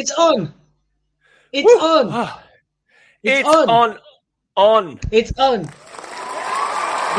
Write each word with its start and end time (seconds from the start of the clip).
It's 0.00 0.12
on! 0.12 0.54
It's 1.52 1.66
Woo! 1.66 1.78
on! 1.78 2.08
Ah. 2.10 2.42
It's 3.22 3.40
It's, 3.40 3.46
on. 3.46 3.68
on. 3.68 3.98
on. 4.56 5.00
It's 5.12 5.32
on! 5.38 5.60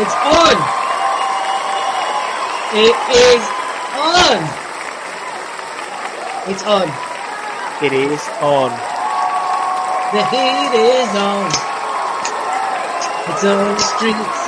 It's 0.01 0.15
on! 0.41 0.57
It 2.73 2.97
is 3.21 3.43
on! 4.01 4.39
It's 6.49 6.63
on. 6.65 6.89
It 7.85 7.93
is 7.93 8.23
on. 8.41 8.71
The 10.09 10.23
heat 10.33 10.73
is 10.73 11.11
on. 11.21 11.45
It's 13.29 13.43
on 13.45 13.75
the 13.77 13.85
streets. 13.93 14.41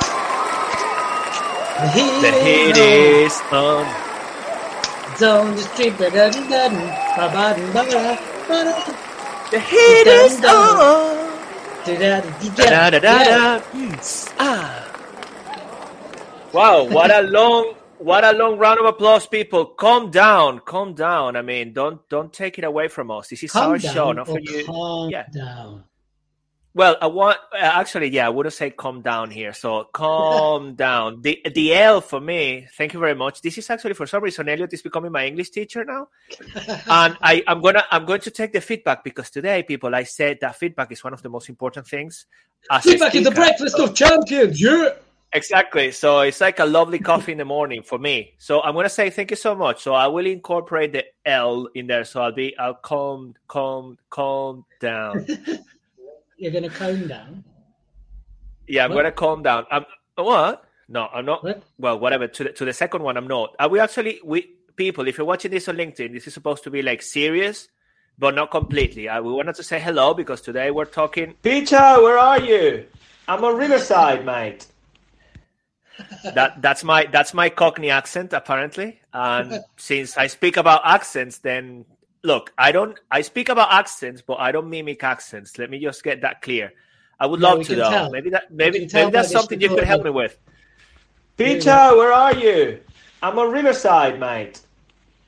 The 1.77 1.87
heat, 1.93 2.21
The 2.25 2.31
heat 2.41 2.77
is 2.77 3.33
is 3.33 3.41
on. 3.51 4.02
On. 5.21 5.21
It's 5.21 5.21
on 5.23 5.55
the 5.55 5.61
street. 5.61 5.97
The 9.51 9.59
heat 9.59 10.07
is 10.07 10.39
Dun, 10.39 10.41
dun. 10.41 10.79
on. 10.79 11.33
Da-da-da-da. 11.85 12.55
Da, 12.55 12.89
da, 12.89 12.99
da, 12.99 13.19
Yeah. 13.19 13.59
da. 13.59 13.59
Mm. 13.73 14.33
Ah. 14.39 14.89
Wow, 16.53 16.83
what 16.85 17.11
a 17.11 17.21
long 17.21 17.75
what 17.99 18.23
a 18.23 18.31
long 18.33 18.57
round 18.57 18.79
of 18.79 18.85
applause, 18.85 19.27
people. 19.27 19.65
Calm 19.65 20.11
down, 20.11 20.59
calm 20.59 20.93
down. 20.93 21.35
I 21.35 21.41
mean, 21.41 21.73
don't 21.73 22.07
don't 22.09 22.31
take 22.33 22.57
it 22.57 22.63
away 22.63 22.87
from 22.87 23.11
us. 23.11 23.29
This 23.29 23.43
is 23.43 23.51
Calm 23.51 23.71
our 23.71 23.77
down 23.77 23.93
show, 23.93 24.11
not 24.11 24.27
for 24.27 24.39
you. 24.39 24.65
calm 24.65 25.09
Yeah. 25.09 25.25
down. 25.33 25.83
Well, 26.75 26.97
I 26.99 27.05
want 27.05 27.37
uh, 27.53 27.57
actually, 27.57 28.09
yeah, 28.09 28.25
I 28.25 28.29
wouldn't 28.29 28.53
say 28.53 28.71
calm 28.71 29.01
down 29.01 29.29
here. 29.29 29.53
So 29.53 29.83
calm 29.93 30.73
down. 30.87 31.21
The 31.21 31.39
the 31.53 31.73
L 31.75 32.01
for 32.01 32.19
me. 32.19 32.67
Thank 32.77 32.93
you 32.93 32.99
very 32.99 33.13
much. 33.13 33.41
This 33.41 33.57
is 33.59 33.69
actually 33.69 33.93
for 33.93 34.07
some 34.07 34.23
reason 34.23 34.49
Elliot 34.49 34.73
is 34.73 34.81
becoming 34.81 35.11
my 35.11 35.27
English 35.27 35.51
teacher 35.51 35.85
now, 35.85 36.07
and 36.87 37.15
I 37.21 37.43
I'm 37.47 37.61
gonna 37.61 37.83
I'm 37.91 38.05
going 38.05 38.21
to 38.21 38.31
take 38.31 38.53
the 38.53 38.61
feedback 38.61 39.03
because 39.03 39.29
today, 39.29 39.61
people, 39.61 39.93
I 39.93 40.03
said 40.03 40.39
that 40.41 40.55
feedback 40.55 40.91
is 40.91 41.03
one 41.03 41.13
of 41.13 41.21
the 41.21 41.29
most 41.29 41.47
important 41.47 41.87
things. 41.87 42.25
As 42.71 42.83
Feedback 42.83 43.13
is 43.13 43.25
the 43.25 43.31
breakfast 43.31 43.79
of 43.79 43.93
champions. 43.93 44.59
Yeah. 44.59 44.89
Exactly. 45.35 45.91
So 45.91 46.19
it's 46.19 46.41
like 46.41 46.59
a 46.59 46.65
lovely 46.65 46.99
coffee 46.99 47.31
in 47.31 47.39
the 47.39 47.45
morning 47.45 47.81
for 47.81 47.97
me. 47.97 48.35
So 48.37 48.61
I'm 48.61 48.75
gonna 48.75 48.87
say 48.87 49.09
thank 49.09 49.31
you 49.31 49.37
so 49.37 49.55
much. 49.55 49.81
So 49.81 49.93
I 49.95 50.05
will 50.07 50.27
incorporate 50.27 50.93
the 50.93 51.05
L 51.25 51.67
in 51.73 51.87
there. 51.87 52.03
So 52.05 52.21
I'll 52.21 52.31
be 52.31 52.55
I'll 52.57 52.75
calm 52.75 53.33
calm 53.47 53.97
calm 54.09 54.65
down. 54.79 55.25
You're 56.43 56.51
going 56.51 56.69
to 56.69 56.69
calm 56.69 57.07
down. 57.07 57.45
Yeah, 58.67 58.85
I'm 58.85 58.91
gonna 58.91 59.11
calm 59.11 59.43
down. 59.43 59.65
I'm 59.71 59.85
what? 60.15 60.65
No, 60.87 61.07
I'm 61.13 61.25
not. 61.25 61.43
What? 61.43 61.63
Well, 61.77 61.99
whatever. 61.99 62.27
To 62.27 62.43
the, 62.43 62.51
to 62.51 62.65
the 62.65 62.73
second 62.73 63.03
one, 63.03 63.17
I'm 63.17 63.27
not. 63.27 63.55
Are 63.59 63.69
we 63.69 63.79
actually 63.79 64.19
we 64.23 64.55
people? 64.75 65.07
If 65.07 65.17
you're 65.17 65.27
watching 65.27 65.51
this 65.51 65.67
on 65.67 65.77
LinkedIn, 65.77 66.13
this 66.13 66.27
is 66.27 66.33
supposed 66.33 66.63
to 66.63 66.69
be 66.69 66.81
like 66.81 67.01
serious, 67.01 67.67
but 68.17 68.35
not 68.35 68.51
completely. 68.51 69.09
Uh, 69.09 69.21
we 69.21 69.31
wanted 69.31 69.55
to 69.55 69.63
say 69.63 69.79
hello 69.79 70.13
because 70.13 70.41
today 70.41 70.71
we're 70.71 70.85
talking. 70.85 71.35
Peter, 71.41 71.77
where 72.01 72.17
are 72.17 72.39
you? 72.39 72.85
I'm 73.27 73.43
on 73.43 73.57
Riverside, 73.57 74.25
mate. 74.25 74.65
that 76.33 76.61
that's 76.61 76.83
my 76.83 77.05
that's 77.11 77.33
my 77.33 77.49
Cockney 77.49 77.89
accent 77.89 78.33
apparently, 78.33 78.99
and 79.13 79.59
since 79.77 80.17
I 80.17 80.27
speak 80.27 80.57
about 80.57 80.81
accents, 80.85 81.39
then 81.39 81.85
look, 82.23 82.51
I 82.57 82.71
don't 82.71 82.97
I 83.11 83.21
speak 83.21 83.49
about 83.49 83.71
accents, 83.71 84.21
but 84.21 84.39
I 84.39 84.51
don't 84.51 84.69
mimic 84.69 85.03
accents. 85.03 85.57
Let 85.57 85.69
me 85.69 85.79
just 85.79 86.03
get 86.03 86.21
that 86.21 86.41
clear. 86.41 86.73
I 87.19 87.25
would 87.27 87.41
Yeah, 87.41 87.49
love 87.51 87.63
to 87.67 87.75
though. 87.75 87.89
tell. 87.89 88.09
Maybe 88.11 88.29
that 88.31 88.47
can 88.47 88.57
maybe 88.57 88.89
maybe 88.91 89.11
that's 89.11 89.31
something 89.31 89.61
you 89.61 89.69
could 89.69 89.83
help 89.83 90.03
me 90.03 90.09
with. 90.09 90.37
Peter, 91.37 91.69
where 91.95 92.13
are 92.13 92.33
you? 92.35 92.79
I'm 93.21 93.37
on 93.39 93.51
Riverside, 93.51 94.19
mate. 94.19 94.61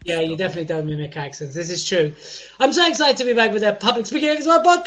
Yeah, 0.03 0.19
you 0.19 0.35
definitely 0.37 0.65
don't 0.65 0.85
mimic 0.85 1.17
accents. 1.17 1.55
This 1.55 1.69
is 1.71 1.83
true. 1.83 2.13
I'm 2.59 2.71
so 2.71 2.87
excited 2.87 3.17
to 3.17 3.25
be 3.25 3.33
back 3.33 3.51
with 3.51 3.63
the 3.63 3.73
Public 3.73 4.05
Speaking 4.05 4.29
Expert 4.29 4.63
podcast. 4.63 4.85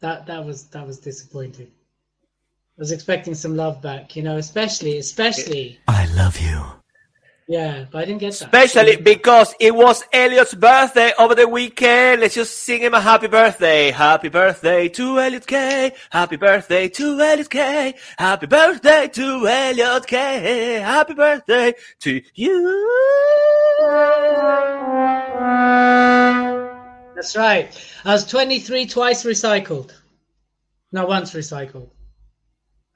That 0.00 0.26
that 0.26 0.44
was 0.44 0.64
that 0.68 0.84
was 0.86 0.98
disappointing. 0.98 1.70
I 2.80 2.82
was 2.82 2.92
expecting 2.92 3.34
some 3.34 3.56
love 3.56 3.82
back, 3.82 4.16
you 4.16 4.22
know, 4.22 4.38
especially 4.38 4.96
especially. 4.96 5.78
I 5.86 6.06
love 6.14 6.40
you. 6.40 6.64
Yeah, 7.46 7.84
but 7.92 7.98
I 7.98 8.04
didn't 8.06 8.20
get 8.20 8.32
that. 8.38 8.54
Especially 8.54 8.96
because 8.96 9.54
it 9.60 9.74
was 9.74 10.02
Elliot's 10.14 10.54
birthday 10.54 11.12
over 11.18 11.34
the 11.34 11.46
weekend. 11.46 12.22
Let's 12.22 12.36
just 12.36 12.56
sing 12.56 12.80
him 12.80 12.94
a 12.94 13.00
happy 13.02 13.26
birthday. 13.26 13.90
Happy 13.90 14.30
birthday 14.30 14.88
to 14.88 15.20
Elliot 15.20 15.46
Kay. 15.46 15.92
Happy 16.08 16.36
birthday 16.36 16.88
to 16.88 17.20
Elliot 17.20 17.50
Kay. 17.50 17.94
Happy 18.16 18.46
birthday 18.46 19.08
to 19.08 19.46
Elliot 19.46 20.06
Kay. 20.06 20.80
Happy 20.80 21.12
birthday 21.12 21.74
to 21.98 22.22
you. 22.34 22.88
That's 27.14 27.36
right. 27.36 27.92
I 28.06 28.12
was 28.14 28.24
23 28.24 28.86
twice 28.86 29.24
recycled. 29.24 29.92
No, 30.92 31.04
once 31.04 31.34
recycled. 31.34 31.90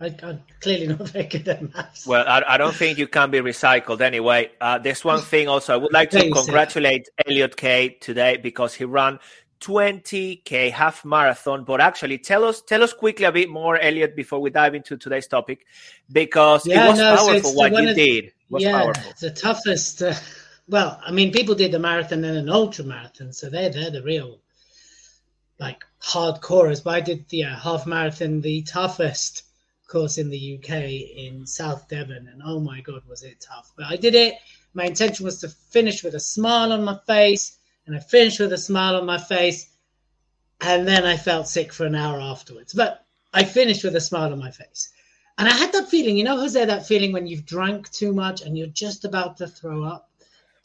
I, 0.01 0.15
I'm 0.23 0.43
clearly 0.61 0.89
not 0.89 1.09
very 1.09 1.25
good 1.27 1.47
at 1.49 1.63
maths. 1.75 2.07
Well, 2.07 2.27
I, 2.27 2.43
I 2.55 2.57
don't 2.59 2.75
think 2.75 2.99
you 2.99 3.07
can 3.07 3.31
be 3.31 3.39
recycled 3.39 4.01
anyway. 4.01 4.51
Uh, 4.61 4.79
there's 4.79 5.05
one 5.05 5.21
thing 5.33 5.49
also. 5.49 5.75
I 5.75 5.77
would 5.77 5.93
like 5.93 6.11
to 6.11 6.31
congratulate 6.31 7.09
Elliot 7.27 7.57
Kay 7.57 7.91
today 8.01 8.37
because 8.37 8.75
he 8.75 8.85
ran 8.85 9.21
20k 9.61 10.73
half 10.73 11.05
marathon. 11.05 11.65
But 11.65 11.81
actually, 11.81 12.19
tell 12.19 12.45
us 12.45 12.61
tell 12.61 12.83
us 12.83 12.93
quickly 12.93 13.25
a 13.25 13.33
bit 13.33 13.49
more, 13.49 13.79
Elliot, 13.79 14.17
before 14.17 14.41
we 14.41 14.51
dive 14.51 14.75
into 14.75 14.97
today's 14.97 15.29
topic, 15.29 15.65
because 16.11 16.67
Yeah, 16.67 16.87
it 16.87 16.89
was 16.91 16.99
no, 16.99 17.17
powerful 17.17 17.51
the 17.53 17.57
what 17.57 17.73
you 17.73 17.89
of- 17.91 17.97
did. 17.97 18.25
It 18.25 18.33
was 18.51 18.63
yeah, 18.63 18.83
powerful. 18.83 19.13
the 19.21 19.31
toughest. 19.31 20.03
Uh, 20.03 20.15
well, 20.69 21.01
I 21.05 21.13
mean, 21.13 21.31
people 21.33 21.55
did 21.55 21.73
the 21.73 21.79
marathon 21.79 22.25
and 22.25 22.37
an 22.37 22.51
ultra 22.51 22.85
marathon, 22.85 23.33
so 23.33 23.49
they're 23.49 23.71
they're 23.71 23.91
the 23.91 24.03
real 24.03 24.41
like 25.61 25.85
hardcorers. 26.03 26.83
But 26.83 26.95
I 26.97 27.01
did 27.01 27.29
the 27.29 27.45
uh, 27.45 27.57
half 27.57 27.87
marathon, 27.87 28.41
the 28.41 28.63
toughest 28.63 29.45
course 29.87 30.19
in 30.19 30.31
the 30.31 30.59
UK 30.59 30.71
in 31.17 31.47
South 31.47 31.89
Devon, 31.89 32.29
and 32.31 32.43
oh 32.45 32.61
my 32.61 32.81
god, 32.81 33.03
was 33.09 33.23
it 33.23 33.41
tough! 33.41 33.73
But 33.77 33.87
I 33.87 33.97
did 33.97 34.15
it. 34.15 34.35
My 34.75 34.85
intention 34.85 35.25
was 35.25 35.41
to 35.41 35.49
finish 35.49 36.03
with 36.03 36.15
a 36.15 36.21
smile 36.21 36.73
on 36.73 36.85
my 36.85 36.99
face, 37.07 37.59
and 37.87 37.95
I 37.95 38.01
finished 38.01 38.41
with 38.41 38.53
a 38.53 38.59
smile 38.59 38.97
on 38.97 39.07
my 39.07 39.19
face, 39.19 39.69
and 40.61 40.87
then 40.87 41.05
I 41.05 41.17
felt 41.17 41.49
sick 41.49 41.73
for 41.73 41.87
an 41.87 41.95
hour 41.95 42.21
afterwards. 42.21 42.73
But 42.75 43.05
I 43.33 43.45
finished 43.45 43.85
with 43.85 43.97
a 43.97 44.01
smile 44.01 44.33
on 44.33 44.39
my 44.39 44.51
face. 44.51 44.91
And 45.37 45.49
I 45.49 45.53
had 45.53 45.73
that 45.73 45.89
feeling, 45.89 46.17
you 46.17 46.23
know, 46.23 46.39
Jose, 46.39 46.65
that 46.65 46.87
feeling 46.87 47.13
when 47.13 47.27
you've 47.27 47.45
drank 47.45 47.91
too 47.91 48.13
much 48.13 48.43
and 48.43 48.57
you're 48.57 48.69
just 48.69 49.05
about 49.05 49.37
to 49.39 49.49
throw 49.49 49.83
up 49.83 50.09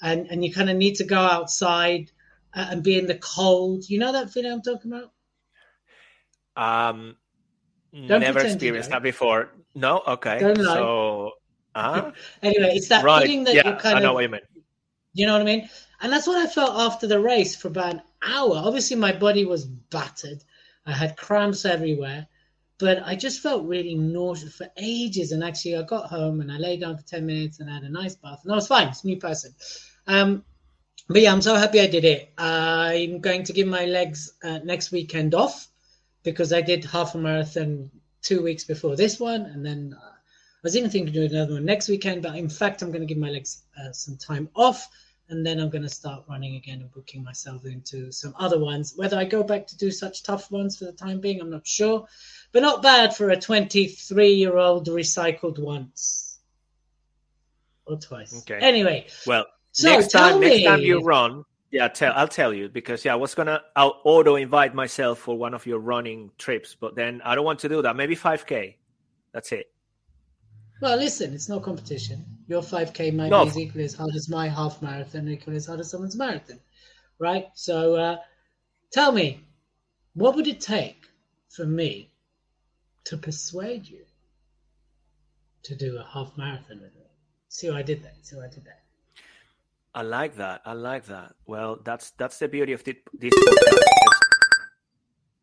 and, 0.02 0.28
and 0.28 0.46
you 0.46 0.54
kind 0.54 0.70
of 0.70 0.78
need 0.78 0.96
to 0.96 1.04
go 1.04 1.20
outside 1.20 2.12
uh, 2.54 2.68
and 2.70 2.84
be 2.84 2.98
in 2.98 3.08
the 3.08 3.16
cold. 3.16 3.90
You 3.90 3.98
know 3.98 4.12
that 4.12 4.30
feeling 4.30 4.52
I'm 4.52 4.62
talking 4.62 4.94
about? 4.94 5.12
Um, 6.56 7.18
Don't 7.94 8.22
never 8.22 8.40
experienced 8.40 8.90
that 8.92 9.04
before. 9.04 9.50
No, 9.76 10.02
okay. 10.08 10.40
Don't 10.40 10.58
lie. 10.58 10.74
So, 10.76 11.32
uh, 11.76 12.12
Anyway, 12.42 12.72
it's 12.76 12.88
that 12.90 13.04
right. 13.04 13.26
feeling 13.26 13.44
that 13.46 13.56
Yeah, 13.56 13.70
you're 13.70 13.80
kind 13.80 13.98
I 13.98 14.02
know 14.02 14.10
of, 14.10 14.16
what 14.16 14.24
you 14.24 14.30
mean. 14.30 14.42
you 15.14 15.26
know 15.26 15.34
what 15.34 15.42
I 15.42 15.46
mean? 15.46 15.70
And 16.02 16.12
that's 16.14 16.28
what 16.28 16.38
I 16.38 16.50
felt 16.50 16.72
after 16.80 17.08
the 17.08 17.20
race 17.20 17.56
for 17.56 17.68
about 17.70 17.94
an 17.96 18.02
hour. 18.24 18.56
Obviously, 18.56 18.96
my 18.96 19.12
body 19.12 19.46
was 19.46 19.66
battered. 19.66 20.44
I 20.86 20.94
had 20.94 21.18
cramps 21.18 21.66
everywhere, 21.66 22.28
but 22.78 23.02
I 23.06 23.16
just 23.16 23.42
felt 23.42 23.66
really 23.66 23.96
nauseous 23.96 24.56
for 24.56 24.68
ages. 24.78 25.32
And 25.32 25.44
actually, 25.44 25.76
I 25.78 25.84
got 25.84 26.10
home 26.10 26.42
and 26.42 26.52
I 26.52 26.58
lay 26.58 26.78
down 26.78 26.98
for 26.98 27.04
10 27.04 27.26
minutes 27.26 27.60
and 27.60 27.70
I 27.70 27.74
had 27.76 27.84
a 27.84 27.90
nice 27.90 28.16
bath. 28.16 28.42
And 28.44 28.52
I 28.52 28.56
was 28.56 28.68
fine. 28.68 28.88
It's 28.90 29.04
a 29.04 29.08
new 29.08 29.18
person. 29.18 29.54
Um, 30.08 30.44
but 31.08 31.22
yeah, 31.22 31.32
I'm 31.32 31.42
so 31.42 31.56
happy 31.56 31.80
I 31.82 31.88
did 31.88 32.06
it. 32.06 32.34
I'm 32.38 33.20
going 33.20 33.44
to 33.44 33.54
give 33.54 33.68
my 33.68 33.86
legs 33.86 34.34
uh, 34.44 34.60
next 34.60 34.92
weekend 34.92 35.34
off 35.34 35.69
because 36.24 36.54
I 36.54 36.62
did 36.62 36.86
half 36.86 37.16
a 37.16 37.18
marathon 37.18 37.90
two 38.22 38.42
weeks 38.44 38.64
before 38.64 38.96
this 38.96 39.20
one. 39.20 39.42
And 39.42 39.66
then 39.66 39.96
uh, 39.98 40.06
I 40.06 40.62
was 40.64 40.76
even 40.76 40.90
thinking 40.90 41.10
of 41.10 41.14
doing 41.14 41.32
another 41.32 41.54
one 41.54 41.66
next 41.66 41.90
weekend. 41.90 42.24
But 42.24 42.36
in 42.36 42.50
fact, 42.50 42.82
I'm 42.82 42.92
going 42.92 43.02
to 43.02 43.08
give 43.08 43.18
my 43.18 43.30
legs 43.30 43.64
uh, 43.80 43.92
some 43.92 44.18
time 44.18 44.50
off 44.56 44.90
and 45.30 45.46
then 45.46 45.60
I'm 45.60 45.70
going 45.70 45.84
to 45.84 45.90
start 45.90 46.24
running 46.28 46.56
again 46.56 46.82
and 46.82 46.92
booking 46.92 47.24
myself 47.24 47.64
into 47.66 48.12
some 48.12 48.34
other 48.40 48.60
ones. 48.60 48.94
Whether 48.96 49.18
I 49.18 49.26
go 49.26 49.44
back 49.44 49.68
to 49.68 49.78
do 49.78 49.92
such 49.92 50.24
tough 50.24 50.50
ones 50.52 50.78
for 50.78 50.86
the 50.86 50.92
time 50.92 51.20
being, 51.22 51.40
I'm 51.40 51.52
not 51.52 51.68
sure, 51.68 52.08
but 52.52 52.64
not 52.64 52.82
bad 52.82 53.16
for 53.16 53.30
a 53.30 53.40
23 53.40 54.34
year 54.34 54.58
old 54.58 54.88
recycled 54.88 55.60
once. 55.60 56.40
or 57.86 57.98
twice. 57.98 58.40
Okay. 58.40 58.60
Anyway, 58.60 59.08
Well, 59.26 59.46
so 59.72 59.90
next 59.90 60.10
time, 60.10 60.40
me. 60.40 60.48
next 60.50 60.64
time 60.64 60.82
you 60.82 61.02
run, 61.02 61.44
yeah, 61.72 61.88
tell 61.88 62.14
I'll 62.16 62.28
tell 62.28 62.54
you 62.54 62.70
because 62.70 63.06
yeah, 63.06 63.14
I 63.14 63.16
was 63.16 63.36
gonna 63.36 63.62
I'll 63.76 64.02
auto 64.04 64.36
invite 64.36 64.74
myself 64.74 65.20
for 65.20 65.38
one 65.38 65.54
of 65.54 65.66
your 65.66 65.80
running 65.80 66.32
trips, 66.38 66.76
but 66.80 66.96
then 66.96 67.22
I 67.24 67.36
don't 67.36 67.46
want 67.46 67.60
to 67.60 67.70
do 67.70 67.82
that. 67.82 67.96
Maybe 67.96 68.16
five 68.16 68.46
k. 68.46 68.78
That's 69.34 69.52
it. 69.52 69.68
Well, 70.82 70.98
listen, 70.98 71.34
it's 71.34 71.50
no 71.50 71.60
competition. 71.60 72.26
Your 72.48 72.62
5K 72.62 73.14
might 73.14 73.30
No. 73.30 73.44
be 73.44 73.50
as 73.50 73.58
equally 73.58 73.84
as 73.84 73.94
hard 73.94 74.16
as 74.16 74.30
my 74.30 74.48
half 74.48 74.82
marathon, 74.82 75.28
equally 75.28 75.58
as 75.58 75.66
hard 75.66 75.82
as 75.82 75.90
someone's 75.90 76.16
marathon, 76.16 76.60
right? 77.20 77.48
So, 77.54 77.96
uh, 77.96 78.18
tell 78.92 79.12
me, 79.12 79.46
what 80.14 80.36
would 80.36 80.48
it 80.48 80.62
take 80.62 81.06
for 81.50 81.66
me 81.66 82.14
to 83.04 83.18
persuade 83.18 83.88
you 83.88 84.06
to 85.64 85.76
do 85.76 85.98
a 85.98 86.04
half 86.04 86.38
marathon 86.38 86.80
with 86.82 86.96
me? 86.96 87.06
See 87.50 87.68
what 87.68 87.78
I 87.78 87.82
did 87.82 88.02
there? 88.02 88.14
See 88.22 88.38
what 88.38 88.46
I 88.46 88.50
did 88.50 88.64
there? 88.64 88.82
I 90.00 90.02
like 90.04 90.36
that. 90.38 90.62
I 90.66 90.72
like 90.72 91.08
that. 91.08 91.34
Well, 91.46 91.78
that's 91.84 92.12
that's 92.12 92.40
the 92.40 92.48
beauty 92.48 92.72
of 92.72 92.86
this. 92.86 93.34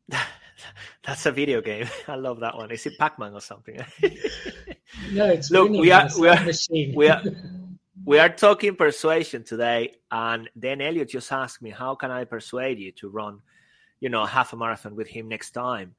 that's 1.05 1.27
a 1.27 1.31
video 1.31 1.61
game. 1.61 1.87
I 2.09 2.15
love 2.15 2.41
that 2.41 2.57
one. 2.57 2.71
Is 2.71 2.87
it 2.87 2.97
Pac-Man 2.99 3.35
or 3.35 3.43
something? 3.43 3.79
No, 5.13 5.27
it's 5.27 5.51
Look, 5.51 5.69
we 5.71 5.91
are- 5.93 6.09
we 6.19 6.27
are- 6.29 6.43
machine. 6.43 6.95
we 6.97 7.09
are- 7.09 7.23
we 8.07 8.19
are 8.19 8.31
talking 8.31 8.77
persuasion 8.77 9.45
today, 9.45 9.97
and 10.11 10.49
then 10.57 10.81
Elliot 10.81 11.11
just 11.11 11.31
asked 11.33 11.61
me, 11.61 11.69
"How 11.71 11.95
can 11.95 12.11
I 12.11 12.25
persuade 12.25 12.79
you 12.79 12.93
to 12.93 13.11
run, 13.11 13.43
you 14.01 14.09
know, 14.09 14.25
half 14.25 14.55
a 14.55 14.57
marathon 14.57 14.97
with 14.97 15.09
him 15.09 15.29
next 15.29 15.51
time?" 15.51 15.95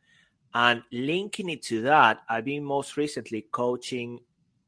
And 0.55 0.81
linking 0.91 1.49
it 1.49 1.61
to 1.69 1.81
that, 1.83 2.23
I've 2.27 2.45
been 2.45 2.63
most 2.63 2.97
recently 2.97 3.45
coaching 3.51 4.19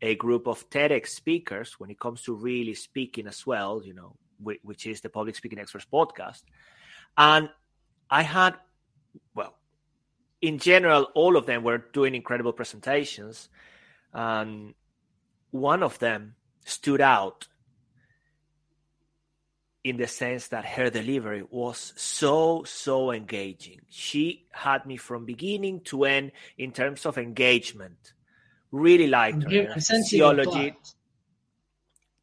a 0.02 0.16
group 0.16 0.48
of 0.48 0.70
TEDx 0.70 1.08
speakers 1.08 1.80
when 1.80 1.90
it 1.90 2.00
comes 2.00 2.22
to 2.24 2.34
really 2.34 2.74
speaking 2.74 3.28
as 3.28 3.46
well, 3.46 3.82
you 3.84 3.94
know, 3.94 4.16
whi- 4.42 4.60
which 4.64 4.86
is 4.86 5.02
the 5.02 5.10
Public 5.10 5.36
Speaking 5.36 5.60
Experts 5.60 5.88
podcast. 5.92 6.44
And 7.18 7.50
I 8.10 8.24
had, 8.24 8.56
well, 9.36 9.56
in 10.42 10.58
general, 10.58 11.10
all 11.16 11.36
of 11.36 11.46
them 11.46 11.64
were 11.64 11.78
doing 11.78 12.16
incredible 12.16 12.54
presentations. 12.54 13.50
And 14.14 14.74
one 15.52 15.84
of 15.84 16.00
them 16.00 16.36
stood 16.66 17.02
out 17.02 17.48
in 19.84 19.98
the 19.98 20.08
sense 20.08 20.48
that 20.50 20.66
her 20.66 20.90
delivery 20.90 21.44
was 21.50 21.94
so 21.96 22.64
so 22.66 23.12
engaging 23.12 23.80
she 23.90 24.46
had 24.52 24.86
me 24.86 24.98
from 24.98 25.26
beginning 25.26 25.80
to 25.80 26.04
end 26.04 26.32
in 26.58 26.72
terms 26.72 27.06
of 27.06 27.18
engagement 27.18 28.14
really 28.72 29.08
liked 29.08 29.36
I'm 29.36 29.42
her 29.42 29.50
here- 29.50 29.66
her 29.68 29.74
I'm 29.74 29.80
sensing 29.80 30.22
a 30.22 30.30
physiology 30.30 30.70
but. 30.72 30.94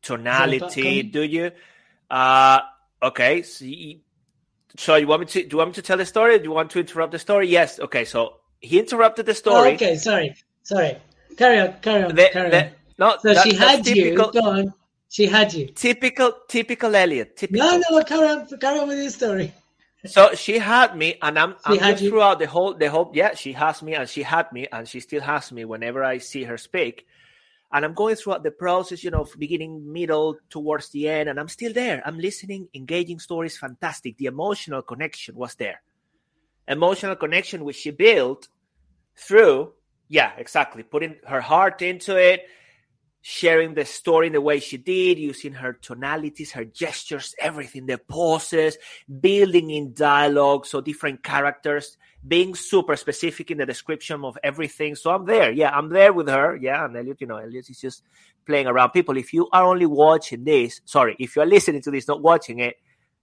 tonality 0.03 1.03
do 1.03 1.23
you 1.23 1.51
uh 2.11 2.61
okay 3.03 3.43
so 3.43 3.65
you, 3.65 3.99
so 4.77 4.95
you 4.97 5.07
want 5.07 5.21
me 5.21 5.27
to 5.27 5.43
do 5.43 5.49
you 5.55 5.59
want 5.59 5.71
me 5.71 5.75
to 5.75 5.83
tell 5.83 5.97
the 5.97 6.07
story 6.07 6.39
do 6.39 6.45
you 6.45 6.53
want 6.53 6.71
to 6.71 6.79
interrupt 6.81 7.13
the 7.13 7.19
story 7.19 7.49
yes 7.49 7.81
okay 7.81 8.05
so 8.05 8.37
he 8.61 8.79
interrupted 8.79 9.27
the 9.27 9.33
Oh, 9.33 9.35
story 9.35 9.75
okay, 9.75 9.97
sorry, 9.97 10.35
sorry. 10.63 10.97
Carry 11.37 11.61
on, 11.61 11.75
carry 11.83 12.05
on, 12.05 12.15
The- 12.15 12.31
carry 12.33 12.51
the- 12.51 12.65
on. 12.65 12.71
no 12.99 13.17
So 13.21 13.35
that- 13.35 13.47
she 13.47 13.55
had 13.55 13.85
typical, 13.85 14.27
you. 14.35 14.41
Go 14.41 14.49
on. 14.51 14.73
She 15.11 15.27
had 15.27 15.53
you. 15.53 15.67
typical 15.75 16.33
typical 16.49 16.95
elliot 16.97 17.37
typical 17.37 17.67
No, 17.67 17.83
no, 17.91 18.03
carry 18.05 18.27
on, 18.29 18.47
carry 18.59 18.79
on 18.81 18.89
with 18.89 18.99
your 18.99 19.11
story. 19.11 19.53
So 20.07 20.35
she 20.35 20.59
had 20.59 20.97
me, 20.97 21.19
and 21.21 21.39
I'm, 21.39 21.57
She 21.67 21.81
I'm 21.81 21.97
just 21.97 22.09
throughout 22.11 22.39
the 22.39 22.47
whole, 22.47 22.75
the 22.75 22.91
whole. 22.91 23.11
Yeah, 23.15 23.35
she 23.35 23.53
has 23.53 23.83
me, 23.83 23.95
and 23.95 24.09
she 24.09 24.23
had 24.23 24.53
me, 24.53 24.67
and 24.73 24.89
she 24.89 25.01
still 25.01 25.21
has 25.23 25.53
me 25.53 25.65
whenever 25.65 26.03
I 26.05 26.19
see 26.19 26.45
her 26.45 26.59
speak. 26.59 27.07
And 27.73 27.85
I'm 27.85 27.95
going 27.95 28.15
throughout 28.15 28.45
the 28.45 28.53
process, 28.53 29.03
you 29.03 29.11
know, 29.11 29.27
beginning, 29.39 29.93
middle, 29.93 30.37
towards 30.51 30.91
the 30.91 31.09
end, 31.09 31.29
and 31.29 31.39
I'm 31.39 31.49
still 31.49 31.73
there. 31.73 32.01
I'm 32.07 32.19
listening, 32.19 32.69
engaging 32.75 33.19
stories, 33.19 33.59
fantastic. 33.59 34.17
The 34.17 34.27
emotional 34.27 34.83
connection 34.83 35.35
was 35.35 35.57
there. 35.57 35.83
Emotional 36.69 37.17
connection 37.17 37.65
which 37.65 37.77
she 37.77 37.91
built 37.91 38.49
through, 39.17 39.73
yeah, 40.09 40.33
exactly, 40.39 40.85
putting 40.85 41.17
her 41.27 41.41
heart 41.41 41.83
into 41.83 42.17
it, 42.17 42.47
sharing 43.29 43.75
the 43.75 43.85
story 43.85 44.29
in 44.29 44.33
the 44.33 44.41
way 44.41 44.61
she 44.61 44.77
did, 44.77 45.19
using 45.19 45.53
her 45.53 45.73
tonalities, 45.73 46.53
her 46.53 46.65
gestures, 46.65 47.35
everything, 47.41 47.85
the 47.85 47.99
pauses, 47.99 48.79
building 49.21 49.71
in 49.71 49.93
dialogue, 49.95 50.65
so 50.65 50.81
different 50.81 51.25
characters, 51.25 51.97
being 52.29 52.55
super 52.55 52.95
specific 52.95 53.51
in 53.51 53.59
the 53.59 53.67
description 53.67 54.25
of 54.25 54.39
everything. 54.45 54.95
So 54.95 55.11
I'm 55.11 55.27
there. 55.27 55.51
Yeah, 55.51 55.77
I'm 55.77 55.89
there 55.89 56.13
with 56.13 56.29
her. 56.29 56.55
Yeah, 56.55 56.85
and 56.85 56.97
Elliot, 56.97 57.21
you 57.21 57.27
know, 57.27 57.39
Elliot 57.39 57.69
is 57.69 57.81
just 57.81 58.05
playing 58.47 58.69
around. 58.69 58.91
People, 58.91 59.17
if 59.17 59.33
you 59.33 59.49
are 59.53 59.65
only 59.65 59.87
watching 59.87 60.45
this, 60.45 60.81
sorry, 60.85 61.17
if 61.19 61.35
you're 61.35 61.47
listening 61.47 61.83
to 61.83 61.91
this, 61.91 62.07
not 62.07 62.23
watching 62.23 62.61
it, 62.61 62.77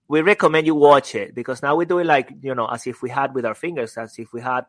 we 0.10 0.20
recommend 0.20 0.68
you 0.68 0.76
watch 0.76 1.16
it 1.16 1.34
because 1.34 1.64
now 1.64 1.78
we're 1.78 1.86
doing 1.86 2.08
like, 2.08 2.30
you 2.42 2.54
know, 2.54 2.68
as 2.68 2.86
if 2.88 3.02
we 3.02 3.10
had 3.10 3.34
with 3.34 3.46
our 3.46 3.56
fingers, 3.56 3.96
as 3.96 4.20
if 4.20 4.34
we 4.34 4.42
had 4.42 4.66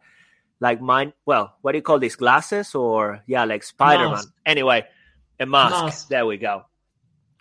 like 0.60 0.81
mine. 0.81 1.12
Well, 1.26 1.56
what 1.60 1.72
do 1.72 1.78
you 1.78 1.82
call 1.82 1.98
these 1.98 2.14
glasses 2.14 2.72
or 2.76 3.25
yeah, 3.26 3.44
like 3.44 3.64
Spider 3.64 4.04
Man. 4.04 4.12
Mask. 4.12 4.32
Anyway, 4.46 4.86
a 5.40 5.46
mask. 5.46 5.84
Mask. 5.84 6.08
There 6.08 6.26
we 6.26 6.36
go. 6.38 6.64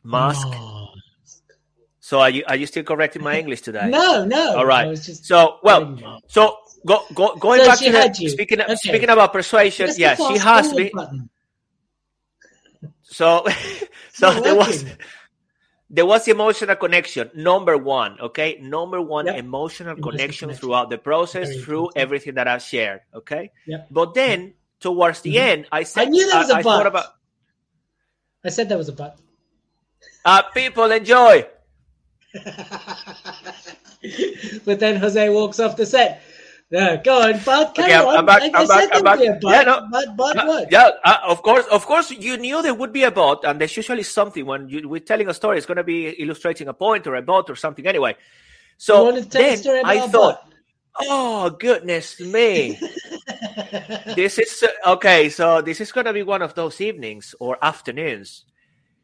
Mask. 0.03 0.47
Oh. 0.51 0.87
So 1.99 2.19
are 2.19 2.29
you 2.29 2.43
are 2.47 2.55
you 2.57 2.65
still 2.65 2.83
correcting 2.83 3.23
my 3.23 3.37
English 3.39 3.61
today? 3.61 3.89
No, 3.89 4.25
no. 4.25 4.57
All 4.57 4.65
right. 4.65 4.87
Just 4.99 5.25
So 5.25 5.57
well, 5.63 5.97
so 6.27 6.57
go, 6.85 7.03
go 7.13 7.35
going 7.37 7.61
So 7.61 7.67
back 7.67 7.79
to 8.13 8.23
you. 8.23 8.29
speaking 8.29 8.61
Okay. 8.61 8.75
speaking 8.75 9.09
about 9.09 9.31
persuasion. 9.31 9.87
The 9.87 9.95
Yeah, 9.97 10.15
she 10.15 10.37
has 10.37 10.73
me. 10.73 10.91
button. 10.93 11.29
So 13.03 13.45
so 14.13 14.31
there 14.41 14.55
was 14.55 14.83
there 15.89 16.05
was 16.05 16.27
emotional 16.27 16.75
connection. 16.75 17.29
Number 17.35 17.77
one, 17.77 18.19
okay, 18.19 18.57
number 18.59 18.99
one 18.99 19.27
Yep. 19.27 19.37
emotional 19.37 19.93
Emotional 19.93 20.11
connection 20.11 20.47
connection. 20.49 20.59
throughout 20.67 20.89
the 20.89 20.97
process, 20.97 21.49
Very 21.49 21.61
through 21.61 21.77
important. 21.93 22.01
everything 22.01 22.33
that 22.35 22.47
I've 22.47 22.63
shared. 22.63 23.01
Okay, 23.13 23.51
Yep. 23.67 23.87
but 23.91 24.13
then 24.15 24.55
towards 24.79 25.21
the 25.21 25.35
Mhm. 25.35 25.39
end, 25.51 25.59
I 25.71 25.83
said 25.83 26.07
i 26.07 26.09
knew 26.09 26.25
there 26.27 26.39
was 26.39 26.49
a 26.49 26.55
I, 26.55 26.59
I 26.59 26.63
thought 26.63 26.87
about 26.87 27.05
I 28.45 28.49
said 28.49 28.69
there 28.69 28.77
was 28.77 28.89
a 28.89 28.93
but. 28.93 29.17
uh, 30.25 30.41
people 30.53 30.91
enjoy. 30.91 31.47
but 34.65 34.79
then 34.79 34.95
Jose 34.97 35.29
walks 35.29 35.59
off 35.59 35.77
the 35.77 35.85
set. 35.85 36.21
No, 36.71 36.99
go 37.03 37.21
on, 37.21 37.39
but 37.45 37.75
carry 37.75 37.93
Okay, 37.93 37.93
I'm- 37.93 38.07
on. 38.07 38.17
I'm 38.17 38.25
back, 38.25 38.41
I 38.41 38.45
I'm 38.45 38.67
back, 38.67 38.89
I'm 38.93 39.03
there'd 39.03 39.19
be 39.19 39.25
a 39.27 39.31
back. 39.33 39.41
but, 39.41 39.49
Yeah, 39.51 39.61
no. 39.63 39.87
but, 39.91 40.17
but 40.17 40.47
what? 40.47 40.71
Yeah, 40.71 40.89
uh, 41.05 41.17
of 41.27 41.43
course, 41.43 41.65
of 41.67 41.85
course, 41.85 42.09
you 42.09 42.37
knew 42.37 42.61
there 42.63 42.73
would 42.73 42.91
be 42.91 43.03
a 43.03 43.11
bot, 43.11 43.43
and 43.45 43.61
there's 43.61 43.77
usually 43.77 44.01
something 44.03 44.45
when 44.45 44.67
you, 44.69 44.89
we're 44.89 44.99
telling 44.99 45.29
a 45.29 45.33
story. 45.35 45.57
It's 45.57 45.67
going 45.67 45.77
to 45.77 45.83
be 45.83 46.09
illustrating 46.09 46.67
a 46.69 46.73
point 46.73 47.05
or 47.05 47.13
a 47.15 47.21
bot 47.21 47.49
or 47.49 47.55
something. 47.55 47.85
Anyway, 47.85 48.15
so 48.77 49.03
want 49.03 49.17
to 49.23 49.29
tell 49.29 49.41
a 49.41 49.55
then 49.55 49.85
I 49.85 50.07
thought, 50.07 50.49
oh 51.01 51.49
goodness 51.51 52.19
me, 52.19 52.79
this 54.15 54.37
is 54.39 54.63
uh, 54.85 54.93
okay. 54.93 55.29
So 55.29 55.61
this 55.61 55.81
is 55.81 55.91
going 55.91 56.05
to 56.05 56.13
be 56.13 56.23
one 56.23 56.41
of 56.41 56.53
those 56.55 56.79
evenings 56.81 57.35
or 57.39 57.57
afternoons. 57.61 58.45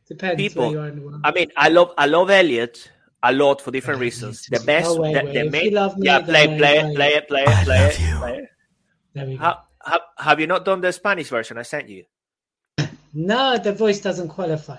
Depends 0.08 0.42
people- 0.42 0.64
where 0.64 0.72
you 0.72 0.80
are 0.80 0.88
in 0.88 0.96
the 0.96 1.02
world. 1.06 1.22
I 1.24 1.32
mean, 1.32 1.52
I 1.56 1.70
love, 1.70 1.94
I 1.98 2.06
love 2.08 2.30
Elliot 2.30 2.92
a 3.22 3.32
lot 3.32 3.62
for 3.62 3.70
different 3.72 4.00
I 4.00 4.02
reasons. 4.02 4.48
The 4.48 4.60
best, 4.62 4.88
Oh, 4.90 5.02
wait, 5.02 5.14
the, 5.14 5.24
wait. 5.26 5.34
the 5.34 5.50
main, 5.50 5.74
love 5.74 5.98
me, 5.98 6.08
yeah, 6.08 6.22
play, 6.22 6.48
then 6.48 6.58
play 6.58 6.80
I- 6.80 6.88
it, 6.88 6.96
play 6.96 7.14
it, 7.14 7.28
play 7.28 7.46
I 7.46 7.62
it, 7.62 7.66
play 7.66 7.86
it, 7.86 8.18
play 8.20 8.38
it. 8.38 8.50
there 9.14 9.26
we 9.28 9.38
go. 9.38 9.44
Have, 9.44 9.58
have, 9.86 10.02
have 10.18 10.40
you 10.40 10.48
not 10.48 10.66
done 10.66 10.82
the 10.82 10.92
Spanish 10.92 11.28
version 11.30 11.58
I 11.58 11.62
sent 11.64 11.90
you? 11.90 12.06
No, 13.14 13.58
the 13.58 13.74
voice 13.74 14.00
doesn't 14.02 14.30
qualify. 14.30 14.78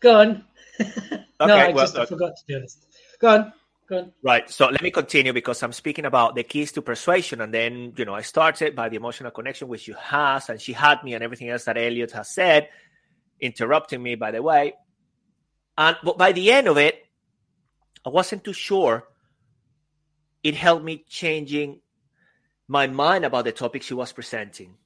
Go 0.00 0.20
on. 0.20 0.44
no, 0.80 1.24
I 1.40 1.72
well, 1.72 1.84
just 1.84 1.96
I 1.96 2.06
forgot 2.06 2.36
to 2.36 2.42
be 2.46 2.54
honest. 2.54 2.86
Go 3.20 3.28
on. 3.28 3.52
Go 3.90 3.98
on. 3.98 4.12
Right. 4.22 4.48
So 4.48 4.68
let 4.68 4.82
me 4.82 4.92
continue 4.92 5.32
because 5.32 5.62
I'm 5.64 5.72
speaking 5.72 6.04
about 6.04 6.36
the 6.36 6.44
keys 6.44 6.72
to 6.72 6.82
persuasion. 6.82 7.40
And 7.40 7.52
then, 7.52 7.92
you 7.96 8.04
know, 8.04 8.14
I 8.14 8.22
started 8.22 8.76
by 8.76 8.88
the 8.88 8.96
emotional 8.96 9.32
connection, 9.32 9.66
which 9.68 9.88
you 9.88 9.94
has, 9.94 10.48
and 10.48 10.60
she 10.60 10.72
had 10.72 11.02
me 11.02 11.14
and 11.14 11.24
everything 11.24 11.50
else 11.50 11.64
that 11.64 11.76
Elliot 11.76 12.12
has 12.12 12.32
said, 12.32 12.68
interrupting 13.40 14.00
me, 14.02 14.14
by 14.14 14.30
the 14.30 14.42
way. 14.42 14.74
And 15.76 15.96
but 16.04 16.18
by 16.18 16.32
the 16.32 16.52
end 16.52 16.68
of 16.68 16.78
it, 16.78 17.04
I 18.06 18.10
wasn't 18.10 18.44
too 18.44 18.52
sure. 18.52 19.08
It 20.44 20.54
helped 20.54 20.84
me 20.84 21.04
changing 21.08 21.80
my 22.68 22.86
mind 22.86 23.24
about 23.24 23.44
the 23.44 23.52
topic 23.52 23.82
she 23.82 23.94
was 23.94 24.12
presenting. 24.12 24.76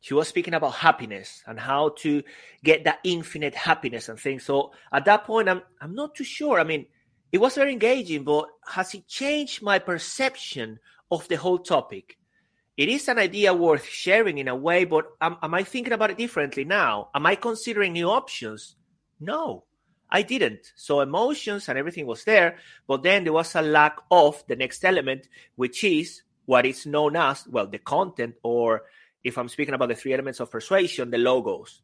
She 0.00 0.14
was 0.14 0.28
speaking 0.28 0.54
about 0.54 0.74
happiness 0.74 1.42
and 1.46 1.60
how 1.60 1.90
to 1.98 2.22
get 2.62 2.84
that 2.84 3.00
infinite 3.04 3.54
happiness 3.54 4.08
and 4.08 4.18
things. 4.18 4.44
So 4.44 4.72
at 4.90 5.04
that 5.04 5.24
point, 5.24 5.50
I'm 5.50 5.62
I'm 5.80 5.94
not 5.94 6.14
too 6.14 6.24
sure. 6.24 6.58
I 6.58 6.64
mean, 6.64 6.86
it 7.34 7.40
was 7.40 7.56
very 7.56 7.72
engaging, 7.72 8.22
but 8.22 8.46
has 8.64 8.94
it 8.94 9.08
changed 9.08 9.60
my 9.60 9.80
perception 9.80 10.78
of 11.10 11.26
the 11.26 11.34
whole 11.34 11.58
topic? 11.58 12.16
It 12.76 12.88
is 12.88 13.08
an 13.08 13.18
idea 13.18 13.52
worth 13.52 13.86
sharing 13.86 14.38
in 14.38 14.46
a 14.46 14.54
way, 14.54 14.84
but 14.84 15.06
am, 15.20 15.38
am 15.42 15.52
I 15.52 15.64
thinking 15.64 15.92
about 15.92 16.12
it 16.12 16.16
differently 16.16 16.64
now? 16.64 17.08
Am 17.12 17.26
I 17.26 17.34
considering 17.34 17.92
new 17.92 18.08
options? 18.08 18.76
No, 19.18 19.64
I 20.08 20.22
didn't. 20.22 20.74
So 20.76 21.00
emotions 21.00 21.68
and 21.68 21.76
everything 21.76 22.06
was 22.06 22.22
there, 22.22 22.58
but 22.86 23.02
then 23.02 23.24
there 23.24 23.32
was 23.32 23.56
a 23.56 23.62
lack 23.62 23.96
of 24.12 24.44
the 24.46 24.54
next 24.54 24.84
element, 24.84 25.26
which 25.56 25.82
is 25.82 26.22
what 26.46 26.64
is 26.64 26.86
known 26.86 27.16
as, 27.16 27.48
well, 27.48 27.66
the 27.66 27.78
content, 27.78 28.36
or 28.44 28.84
if 29.24 29.36
I'm 29.36 29.48
speaking 29.48 29.74
about 29.74 29.88
the 29.88 29.96
three 29.96 30.14
elements 30.14 30.38
of 30.38 30.52
persuasion, 30.52 31.10
the 31.10 31.18
logos. 31.18 31.82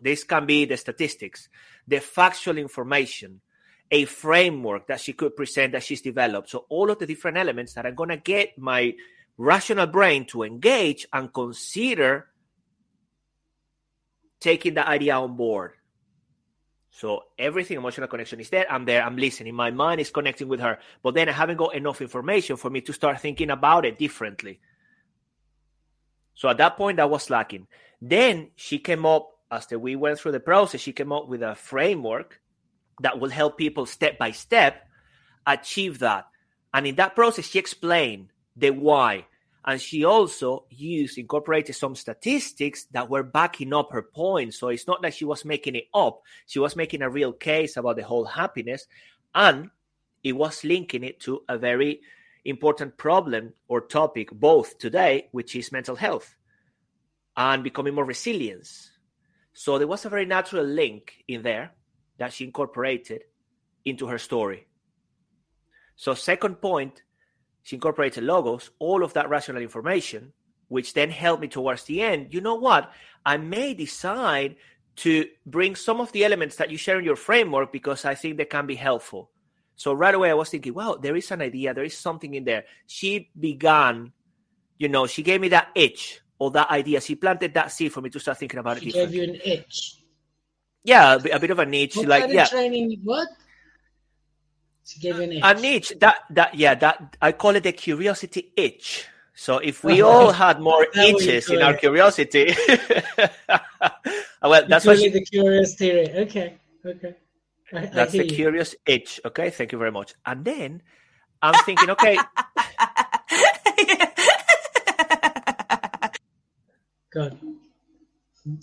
This 0.00 0.24
can 0.24 0.46
be 0.46 0.64
the 0.64 0.78
statistics, 0.78 1.50
the 1.86 2.00
factual 2.00 2.56
information, 2.56 3.42
a 3.90 4.04
framework 4.04 4.86
that 4.88 5.00
she 5.00 5.12
could 5.12 5.34
present 5.36 5.72
that 5.72 5.82
she's 5.82 6.02
developed. 6.02 6.50
So 6.50 6.66
all 6.68 6.90
of 6.90 6.98
the 6.98 7.06
different 7.06 7.38
elements 7.38 7.74
that 7.74 7.86
are 7.86 7.92
going 7.92 8.10
to 8.10 8.16
get 8.16 8.58
my 8.58 8.94
rational 9.36 9.86
brain 9.86 10.26
to 10.26 10.42
engage 10.42 11.06
and 11.12 11.32
consider 11.32 12.26
taking 14.40 14.74
the 14.74 14.86
idea 14.86 15.14
on 15.14 15.36
board. 15.36 15.72
So 16.90 17.24
everything 17.38 17.76
emotional 17.76 18.08
connection 18.08 18.40
is 18.40 18.50
there. 18.50 18.70
I'm 18.70 18.84
there. 18.84 19.02
I'm 19.02 19.16
listening. 19.16 19.54
My 19.54 19.70
mind 19.70 20.00
is 20.00 20.10
connecting 20.10 20.48
with 20.48 20.60
her, 20.60 20.78
but 21.02 21.14
then 21.14 21.28
I 21.28 21.32
haven't 21.32 21.56
got 21.56 21.74
enough 21.76 22.00
information 22.00 22.56
for 22.56 22.70
me 22.70 22.80
to 22.82 22.92
start 22.92 23.20
thinking 23.20 23.50
about 23.50 23.84
it 23.84 23.98
differently. 23.98 24.60
So 26.34 26.48
at 26.48 26.58
that 26.58 26.76
point, 26.76 27.00
I 27.00 27.04
was 27.04 27.30
lacking. 27.30 27.66
Then 28.02 28.50
she 28.56 28.78
came 28.78 29.06
up 29.06 29.30
after 29.50 29.78
we 29.78 29.96
went 29.96 30.18
through 30.18 30.32
the 30.32 30.40
process. 30.40 30.80
She 30.80 30.92
came 30.92 31.12
up 31.12 31.28
with 31.28 31.42
a 31.42 31.54
framework 31.54 32.40
that 33.00 33.18
will 33.20 33.30
help 33.30 33.58
people 33.58 33.86
step 33.86 34.18
by 34.18 34.30
step 34.30 34.88
achieve 35.46 35.98
that. 36.00 36.26
And 36.72 36.86
in 36.86 36.96
that 36.96 37.14
process, 37.14 37.46
she 37.46 37.58
explained 37.58 38.28
the 38.56 38.70
why. 38.70 39.26
And 39.64 39.80
she 39.80 40.04
also 40.04 40.64
used, 40.70 41.18
incorporated 41.18 41.74
some 41.74 41.94
statistics 41.94 42.84
that 42.92 43.10
were 43.10 43.22
backing 43.22 43.72
up 43.72 43.92
her 43.92 44.02
point. 44.02 44.54
So 44.54 44.68
it's 44.68 44.86
not 44.86 45.02
that 45.02 45.14
she 45.14 45.24
was 45.24 45.44
making 45.44 45.74
it 45.74 45.88
up, 45.92 46.22
she 46.46 46.58
was 46.58 46.76
making 46.76 47.02
a 47.02 47.10
real 47.10 47.32
case 47.32 47.76
about 47.76 47.96
the 47.96 48.04
whole 48.04 48.24
happiness. 48.24 48.86
And 49.34 49.70
it 50.22 50.32
was 50.32 50.64
linking 50.64 51.04
it 51.04 51.20
to 51.20 51.42
a 51.48 51.58
very 51.58 52.00
important 52.44 52.96
problem 52.96 53.52
or 53.68 53.80
topic, 53.80 54.30
both 54.32 54.78
today, 54.78 55.28
which 55.32 55.54
is 55.54 55.72
mental 55.72 55.96
health 55.96 56.34
and 57.36 57.62
becoming 57.62 57.94
more 57.94 58.04
resilience. 58.04 58.90
So 59.52 59.78
there 59.78 59.86
was 59.86 60.04
a 60.04 60.08
very 60.08 60.24
natural 60.24 60.64
link 60.64 61.24
in 61.28 61.42
there 61.42 61.72
that 62.18 62.32
she 62.32 62.44
incorporated 62.44 63.22
into 63.84 64.06
her 64.06 64.18
story. 64.18 64.66
So, 65.96 66.14
second 66.14 66.56
point, 66.60 67.02
she 67.62 67.76
incorporated 67.76 68.24
logos, 68.24 68.70
all 68.78 69.02
of 69.02 69.14
that 69.14 69.28
rational 69.28 69.62
information, 69.62 70.32
which 70.68 70.94
then 70.94 71.10
helped 71.10 71.42
me 71.42 71.48
towards 71.48 71.84
the 71.84 72.02
end. 72.02 72.32
You 72.32 72.40
know 72.40 72.54
what? 72.54 72.92
I 73.24 73.36
may 73.36 73.74
decide 73.74 74.56
to 74.96 75.26
bring 75.46 75.76
some 75.76 76.00
of 76.00 76.10
the 76.12 76.24
elements 76.24 76.56
that 76.56 76.70
you 76.70 76.76
share 76.76 76.98
in 76.98 77.04
your 77.04 77.16
framework 77.16 77.72
because 77.72 78.04
I 78.04 78.14
think 78.14 78.36
they 78.36 78.44
can 78.44 78.66
be 78.66 78.74
helpful. 78.74 79.30
So 79.76 79.92
right 79.92 80.14
away, 80.14 80.30
I 80.30 80.34
was 80.34 80.50
thinking, 80.50 80.74
well, 80.74 80.98
there 80.98 81.14
is 81.14 81.30
an 81.30 81.40
idea, 81.40 81.72
there 81.72 81.84
is 81.84 81.96
something 81.96 82.34
in 82.34 82.44
there. 82.44 82.64
She 82.86 83.30
began, 83.38 84.12
you 84.76 84.88
know, 84.88 85.06
she 85.06 85.22
gave 85.22 85.40
me 85.40 85.48
that 85.50 85.68
itch 85.76 86.20
or 86.38 86.50
that 86.50 86.68
idea. 86.70 87.00
She 87.00 87.14
planted 87.14 87.54
that 87.54 87.70
seed 87.70 87.92
for 87.92 88.00
me 88.00 88.10
to 88.10 88.18
start 88.18 88.38
thinking 88.38 88.58
about 88.58 88.80
she 88.80 88.88
it. 88.88 88.92
She 88.92 88.98
gave 88.98 89.14
you 89.14 89.22
an 89.22 89.40
itch. 89.44 90.02
Yeah, 90.88 91.16
a 91.16 91.18
bit, 91.20 91.34
a 91.34 91.38
bit 91.38 91.50
of 91.50 91.58
a 91.58 91.66
niche. 91.66 91.96
What 91.96 92.08
like 92.08 92.30
yeah, 92.32 92.46
training? 92.46 93.00
What? 93.04 93.28
Gave 95.00 95.18
an 95.20 95.32
itch. 95.32 95.42
a 95.44 95.54
niche. 95.54 95.92
That 96.00 96.16
that 96.30 96.54
yeah, 96.54 96.74
that 96.76 97.14
I 97.20 97.32
call 97.32 97.56
it 97.56 97.66
a 97.66 97.72
curiosity 97.72 98.52
itch. 98.56 99.06
So 99.34 99.58
if 99.58 99.84
we 99.84 100.00
all 100.10 100.32
had 100.32 100.62
more 100.62 100.86
itches 100.96 101.50
in 101.50 101.60
our 101.60 101.72
good. 101.72 101.80
curiosity, 101.80 102.56
well, 104.42 104.64
that's 104.66 104.86
what 104.86 104.98
she, 104.98 105.10
the 105.10 105.22
curious 105.26 105.74
theory. 105.74 106.08
Okay, 106.24 106.56
okay. 106.86 107.14
I, 107.70 107.78
I 107.78 107.86
that's 107.92 108.14
hear 108.14 108.22
the 108.22 108.30
you. 108.30 108.34
curious 108.34 108.74
itch. 108.86 109.20
Okay, 109.26 109.50
thank 109.50 109.72
you 109.72 109.78
very 109.78 109.92
much. 109.92 110.14
And 110.24 110.42
then 110.42 110.80
I'm 111.42 111.54
thinking, 111.66 111.90
okay, 111.90 112.16
God. 117.12 117.38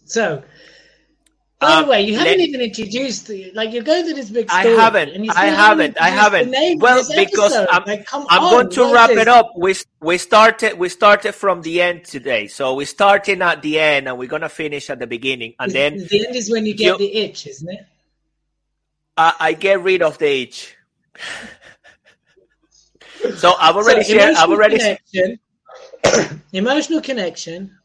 So, 0.05 0.43
by 1.59 1.67
Um, 1.75 1.85
the 1.85 1.91
way, 1.91 2.01
you 2.01 2.17
haven't 2.17 2.37
let- 2.39 2.49
even 2.49 2.59
introduced 2.61 3.27
the 3.27 3.51
like 3.55 3.71
you're 3.71 3.81
going 3.83 4.03
through 4.03 4.15
this 4.15 4.29
big 4.29 4.49
story. 4.49 4.75
I 4.75 4.81
haven't. 4.81 5.09
and 5.15 5.25
you 5.25 5.31
I 5.35 5.45
haven't. 5.45 5.97
I 6.01 6.09
haven't. 6.09 6.51
Well, 6.81 6.97
this 6.97 7.07
because 7.15 7.53
episode. 7.53 7.67
I'm- 7.71 7.83
like, 7.87 8.13
I'm 8.13 8.23
on, 8.27 8.51
going 8.51 8.69
to 8.71 8.93
wrap 8.93 9.09
is 9.11 9.17
it 9.19 9.27
up. 9.29 9.51
We 9.57 9.73
we 10.01 10.17
started 10.17 10.77
we 10.77 10.89
started 10.89 11.31
from 11.33 11.61
the 11.61 11.81
end 11.81 12.03
today, 12.05 12.47
so 12.47 12.73
we're 12.75 12.85
starting 12.85 13.41
at 13.41 13.61
the 13.61 13.79
end 13.79 14.07
and 14.09 14.17
we're 14.17 14.27
gonna 14.27 14.49
finish 14.49 14.89
at 14.89 14.99
the 14.99 15.07
beginning, 15.07 15.53
and 15.59 15.71
then 15.71 15.97
the 15.97 16.27
end 16.27 16.35
is 16.35 16.51
when 16.51 16.65
you 16.65 16.73
get 16.75 16.99
you- 16.99 17.07
the 17.07 17.15
itch, 17.23 17.47
isn't 17.47 17.69
it? 17.69 17.85
I, 19.17 19.33
I 19.39 19.53
get 19.53 19.79
rid 19.81 20.01
of 20.01 20.17
the 20.17 20.27
itch. 20.41 20.75
so 23.37 23.53
I've 23.59 23.75
already 23.77 24.03
So, 24.03 24.13
shared. 24.13 24.35
I've 24.35 24.49
already. 24.49 24.77
connection. 24.77 25.39
emotional 26.53 27.01
connection, 27.01 27.75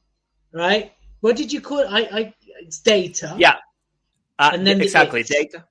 right? 0.52 0.92
What 1.20 1.36
did 1.36 1.52
you 1.52 1.60
call 1.60 1.80
it? 1.80 1.86
I, 1.90 2.00
I 2.00 2.34
it's 2.62 2.80
data. 2.80 3.34
Yeah. 3.38 3.56
Uh, 4.38 4.50
And 4.54 4.66
then 4.66 4.80
exactly 4.80 5.20
itch. 5.20 5.28
data. 5.28 5.64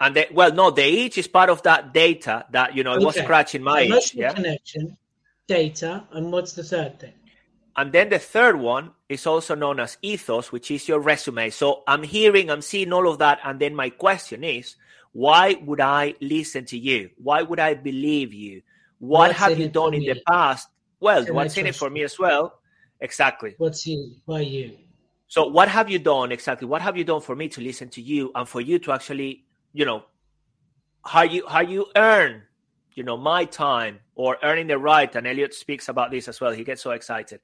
And 0.00 0.14
the, 0.14 0.26
well, 0.32 0.52
no, 0.52 0.70
the 0.70 0.84
itch 1.04 1.18
is 1.18 1.26
part 1.28 1.50
of 1.50 1.62
that 1.64 1.92
data 1.92 2.46
that 2.50 2.74
you 2.76 2.84
know 2.84 2.94
it 2.94 3.02
was 3.04 3.16
scratching 3.16 3.62
my 3.62 3.82
itch. 3.82 3.90
emotional 3.90 4.22
Yeah. 4.22 4.32
connection, 4.34 4.96
data, 5.46 6.04
and 6.12 6.30
what's 6.32 6.52
the 6.52 6.62
third 6.62 7.00
thing? 7.00 7.14
And 7.76 7.92
then 7.92 8.08
the 8.08 8.18
third 8.18 8.56
one 8.56 8.90
is 9.08 9.24
also 9.26 9.54
known 9.54 9.78
as 9.78 9.98
ethos, 10.02 10.50
which 10.50 10.70
is 10.70 10.88
your 10.88 10.98
resume. 10.98 11.50
So 11.50 11.84
I'm 11.86 12.02
hearing, 12.02 12.50
I'm 12.50 12.62
seeing 12.62 12.92
all 12.92 13.08
of 13.08 13.18
that. 13.18 13.38
And 13.44 13.60
then 13.60 13.74
my 13.74 13.90
question 13.90 14.42
is, 14.42 14.74
why 15.12 15.54
would 15.64 15.80
I 15.80 16.14
listen 16.20 16.64
to 16.66 16.78
you? 16.78 17.10
Why 17.22 17.42
would 17.42 17.60
I 17.60 17.74
believe 17.74 18.34
you? 18.34 18.62
What 18.98 19.28
What's 19.28 19.38
have 19.38 19.58
you 19.60 19.68
done 19.68 19.94
in 19.94 20.02
the 20.02 20.20
past? 20.26 20.68
Well, 20.98 21.24
Can 21.24 21.34
what's 21.36 21.56
in 21.56 21.68
it 21.68 21.76
for 21.76 21.86
you? 21.86 21.94
me 21.94 22.02
as 22.02 22.18
well? 22.18 22.58
Exactly. 23.00 23.54
What's 23.58 23.86
you? 23.86 24.16
Why 24.24 24.40
you? 24.40 24.76
So 25.28 25.46
what 25.46 25.68
have 25.68 25.90
you 25.90 25.98
done 25.98 26.32
exactly? 26.32 26.66
What 26.66 26.82
have 26.82 26.96
you 26.96 27.04
done 27.04 27.20
for 27.20 27.36
me 27.36 27.48
to 27.50 27.60
listen 27.60 27.90
to 27.90 28.02
you 28.02 28.32
and 28.34 28.48
for 28.48 28.60
you 28.60 28.78
to 28.80 28.92
actually, 28.92 29.44
you 29.72 29.84
know, 29.84 30.04
how 31.04 31.22
you 31.22 31.46
how 31.46 31.60
you 31.60 31.86
earn, 31.96 32.42
you 32.94 33.04
know, 33.04 33.16
my 33.16 33.44
time 33.44 34.00
or 34.14 34.38
earning 34.42 34.66
the 34.66 34.78
right? 34.78 35.14
And 35.14 35.26
Elliot 35.26 35.54
speaks 35.54 35.88
about 35.88 36.10
this 36.10 36.28
as 36.28 36.40
well. 36.40 36.52
He 36.52 36.64
gets 36.64 36.82
so 36.82 36.92
excited. 36.92 37.40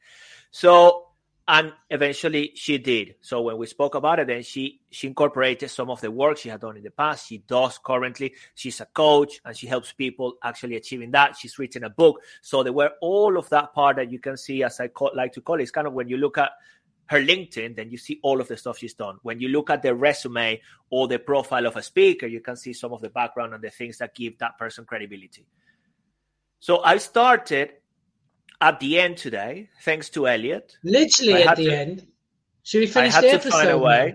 So 0.50 1.08
and 1.46 1.74
eventually 1.90 2.52
she 2.54 2.78
did. 2.78 3.16
So 3.20 3.42
when 3.42 3.58
we 3.58 3.66
spoke 3.66 3.94
about 3.94 4.18
it, 4.18 4.28
then 4.28 4.42
she 4.42 4.80
she 4.90 5.08
incorporated 5.08 5.70
some 5.70 5.90
of 5.90 6.00
the 6.00 6.10
work 6.10 6.38
she 6.38 6.48
had 6.48 6.60
done 6.60 6.78
in 6.78 6.82
the 6.82 6.90
past. 6.90 7.28
She 7.28 7.38
does 7.38 7.78
currently. 7.84 8.34
She's 8.54 8.80
a 8.80 8.86
coach 8.86 9.40
and 9.44 9.54
she 9.54 9.66
helps 9.66 9.92
people 9.92 10.36
actually 10.42 10.76
achieving 10.76 11.10
that. 11.10 11.36
She's 11.36 11.58
written 11.58 11.84
a 11.84 11.90
book. 11.90 12.22
So 12.40 12.62
there 12.62 12.72
were 12.72 12.92
all 13.02 13.36
of 13.36 13.48
that 13.50 13.74
part 13.74 13.96
that 13.96 14.10
you 14.10 14.18
can 14.18 14.38
see, 14.38 14.62
as 14.62 14.80
I 14.80 14.88
call, 14.88 15.10
like 15.14 15.34
to 15.34 15.42
call 15.42 15.60
it, 15.60 15.62
it's 15.62 15.70
kind 15.70 15.86
of 15.86 15.92
when 15.92 16.08
you 16.08 16.16
look 16.16 16.38
at 16.38 16.52
her 17.06 17.20
LinkedIn, 17.20 17.76
then 17.76 17.90
you 17.90 17.98
see 17.98 18.18
all 18.22 18.40
of 18.40 18.48
the 18.48 18.56
stuff 18.56 18.78
she's 18.78 18.94
done. 18.94 19.18
When 19.22 19.38
you 19.40 19.48
look 19.48 19.68
at 19.70 19.82
the 19.82 19.94
resume 19.94 20.60
or 20.90 21.06
the 21.08 21.18
profile 21.18 21.66
of 21.66 21.76
a 21.76 21.82
speaker, 21.82 22.26
you 22.26 22.40
can 22.40 22.56
see 22.56 22.72
some 22.72 22.92
of 22.92 23.00
the 23.02 23.10
background 23.10 23.52
and 23.54 23.62
the 23.62 23.70
things 23.70 23.98
that 23.98 24.14
give 24.14 24.38
that 24.38 24.56
person 24.58 24.84
credibility. 24.86 25.46
So 26.60 26.82
I 26.82 26.96
started 26.96 27.72
at 28.60 28.80
the 28.80 28.98
end 28.98 29.18
today, 29.18 29.68
thanks 29.82 30.08
to 30.10 30.26
Elliot. 30.28 30.78
Literally 30.82 31.42
at 31.42 31.56
the 31.56 31.64
to- 31.66 31.76
end. 31.76 32.06
Should 32.62 32.80
we 32.80 32.86
finish 32.86 33.12
I 33.12 33.16
had 33.16 33.24
the 33.40 33.44
to 33.44 33.50
find 33.50 33.68
a 33.68 33.72
now? 33.72 33.78
way. 33.78 34.14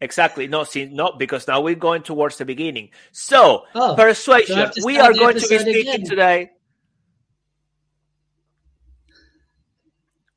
Exactly. 0.00 0.48
No, 0.48 0.64
see, 0.64 0.86
not 0.86 1.18
because 1.20 1.46
now 1.46 1.60
we're 1.60 1.76
going 1.76 2.02
towards 2.02 2.38
the 2.38 2.44
beginning. 2.44 2.88
So, 3.12 3.66
Oh, 3.74 3.94
persuasion. 3.94 4.46
so 4.48 4.54
I 4.56 4.58
have 4.64 4.74
to 4.74 4.82
we 4.84 4.98
are 4.98 5.12
going 5.12 5.36
to 5.38 5.46
be 5.48 5.58
speaking 5.58 5.88
again. 5.94 6.04
today. 6.04 6.50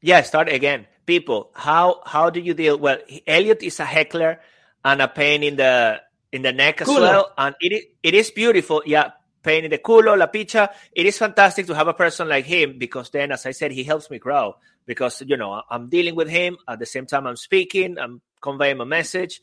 Yeah, 0.01 0.21
start 0.21 0.49
again. 0.49 0.85
People, 1.05 1.51
how 1.53 2.01
how 2.05 2.29
do 2.29 2.39
you 2.39 2.53
deal? 2.53 2.77
Well, 2.77 2.97
Elliot 3.27 3.61
is 3.61 3.79
a 3.79 3.85
heckler 3.85 4.39
and 4.85 5.01
a 5.01 5.07
pain 5.07 5.43
in 5.43 5.57
the 5.57 6.01
in 6.31 6.41
the 6.43 6.51
neck 6.53 6.81
as 6.81 6.87
Culo. 6.87 7.01
well, 7.01 7.33
and 7.37 7.55
it 7.59 7.71
is, 7.73 7.81
it 8.01 8.13
is 8.13 8.31
beautiful. 8.31 8.81
Yeah, 8.85 9.11
pain 9.43 9.65
in 9.65 9.71
the 9.71 9.77
culo, 9.79 10.17
la 10.17 10.27
picha. 10.27 10.69
It 10.93 11.05
is 11.05 11.17
fantastic 11.17 11.67
to 11.67 11.75
have 11.75 11.87
a 11.89 11.93
person 11.93 12.29
like 12.29 12.45
him 12.45 12.77
because 12.79 13.09
then, 13.09 13.31
as 13.33 13.45
I 13.45 13.51
said, 13.51 13.71
he 13.71 13.83
helps 13.83 14.09
me 14.09 14.17
grow 14.17 14.55
because 14.85 15.21
you 15.25 15.35
know 15.35 15.61
I'm 15.69 15.89
dealing 15.89 16.15
with 16.15 16.29
him 16.29 16.57
at 16.67 16.79
the 16.79 16.85
same 16.85 17.05
time 17.05 17.27
I'm 17.27 17.35
speaking, 17.35 17.97
I'm 17.99 18.21
conveying 18.41 18.79
a 18.79 18.85
message. 18.85 19.41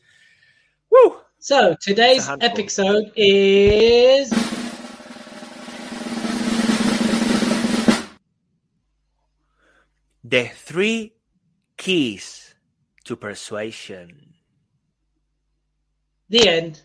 Woo! 0.89 1.17
So 1.39 1.75
today's 1.79 2.17
It's 2.17 2.27
a 2.27 2.29
handful. 2.31 2.49
episode 2.49 3.11
is 3.15 4.31
The 10.23 10.45
three 10.53 11.13
keys 11.81 12.53
to 13.05 13.15
persuasion. 13.15 14.33
the 16.29 16.47
end. 16.47 16.81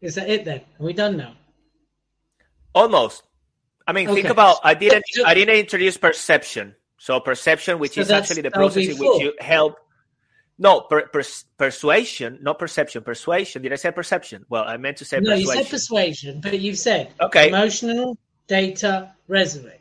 Is 0.00 0.14
that 0.16 0.28
it 0.28 0.44
then? 0.44 0.60
Are 0.80 0.84
we 0.84 0.92
done 0.92 1.16
now? 1.16 1.34
Almost. 2.74 3.22
I 3.86 3.92
mean, 3.92 4.08
think 4.08 4.28
about. 4.28 4.58
I 4.64 4.74
didn't. 4.74 5.04
I 5.24 5.34
didn't 5.34 5.54
introduce 5.56 5.96
perception. 5.96 6.74
So 6.98 7.20
perception, 7.20 7.78
which 7.78 7.94
So 7.94 8.00
is 8.00 8.10
actually 8.10 8.42
the 8.42 8.50
process 8.50 8.88
in 8.88 8.98
which 8.98 9.20
you 9.22 9.34
help. 9.38 9.76
No, 10.58 10.80
per, 10.82 11.06
pers- 11.08 11.44
persuasion, 11.58 12.38
not 12.40 12.58
perception. 12.58 13.02
Persuasion. 13.02 13.60
Did 13.62 13.72
I 13.72 13.76
say 13.76 13.90
perception? 13.90 14.46
Well, 14.48 14.64
I 14.64 14.76
meant 14.78 14.96
to 14.98 15.04
say 15.04 15.18
No, 15.20 15.34
you 15.34 15.46
persuasion. 15.46 15.62
said 15.64 15.70
persuasion, 15.70 16.40
but 16.40 16.58
you've 16.60 16.78
said 16.78 17.12
Okay. 17.20 17.48
emotional, 17.48 18.16
data, 18.46 19.12
resume. 19.28 19.76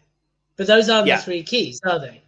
But 0.57 0.67
those 0.67 0.89
aren't 0.89 1.07
Yeah. 1.07 1.17
the 1.17 1.23
three 1.23 1.43
keys, 1.43 1.79
are 1.85 1.99
they? 1.99 2.22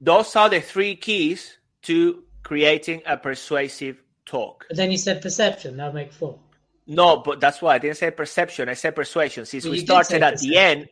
Those 0.00 0.34
are 0.36 0.48
the 0.48 0.60
three 0.60 0.96
keys 0.96 1.58
to 1.82 2.22
creating 2.42 3.02
a 3.06 3.16
persuasive 3.16 4.02
talk. 4.24 4.64
But 4.68 4.76
then 4.76 4.90
you 4.90 4.98
said 4.98 5.20
perception. 5.22 5.76
That'll 5.76 5.92
make 5.92 6.12
four. 6.12 6.38
No, 6.86 7.18
but 7.18 7.40
that's 7.40 7.60
why 7.60 7.74
I 7.74 7.78
didn't 7.78 7.96
say 7.98 8.10
perception. 8.10 8.68
I 8.68 8.74
said 8.74 8.96
persuasion. 8.96 9.44
Since 9.44 9.64
Well, 9.64 9.72
we 9.72 9.80
started 9.80 10.22
at 10.22 10.34
perception. 10.34 10.50
the 10.50 10.56
end, 10.56 10.88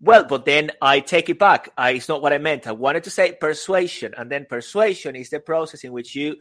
well, 0.00 0.24
but 0.24 0.44
then 0.44 0.70
I 0.80 1.00
take 1.00 1.28
it 1.28 1.38
back. 1.38 1.70
I, 1.76 1.90
it's 1.92 2.08
not 2.08 2.22
what 2.22 2.32
I 2.32 2.38
meant. 2.38 2.66
I 2.66 2.72
wanted 2.72 3.04
to 3.04 3.10
say 3.10 3.32
persuasion, 3.32 4.14
and 4.16 4.30
then 4.30 4.46
persuasion 4.48 5.16
is 5.16 5.30
the 5.30 5.40
process 5.40 5.84
in 5.84 5.92
which 5.92 6.14
you 6.14 6.36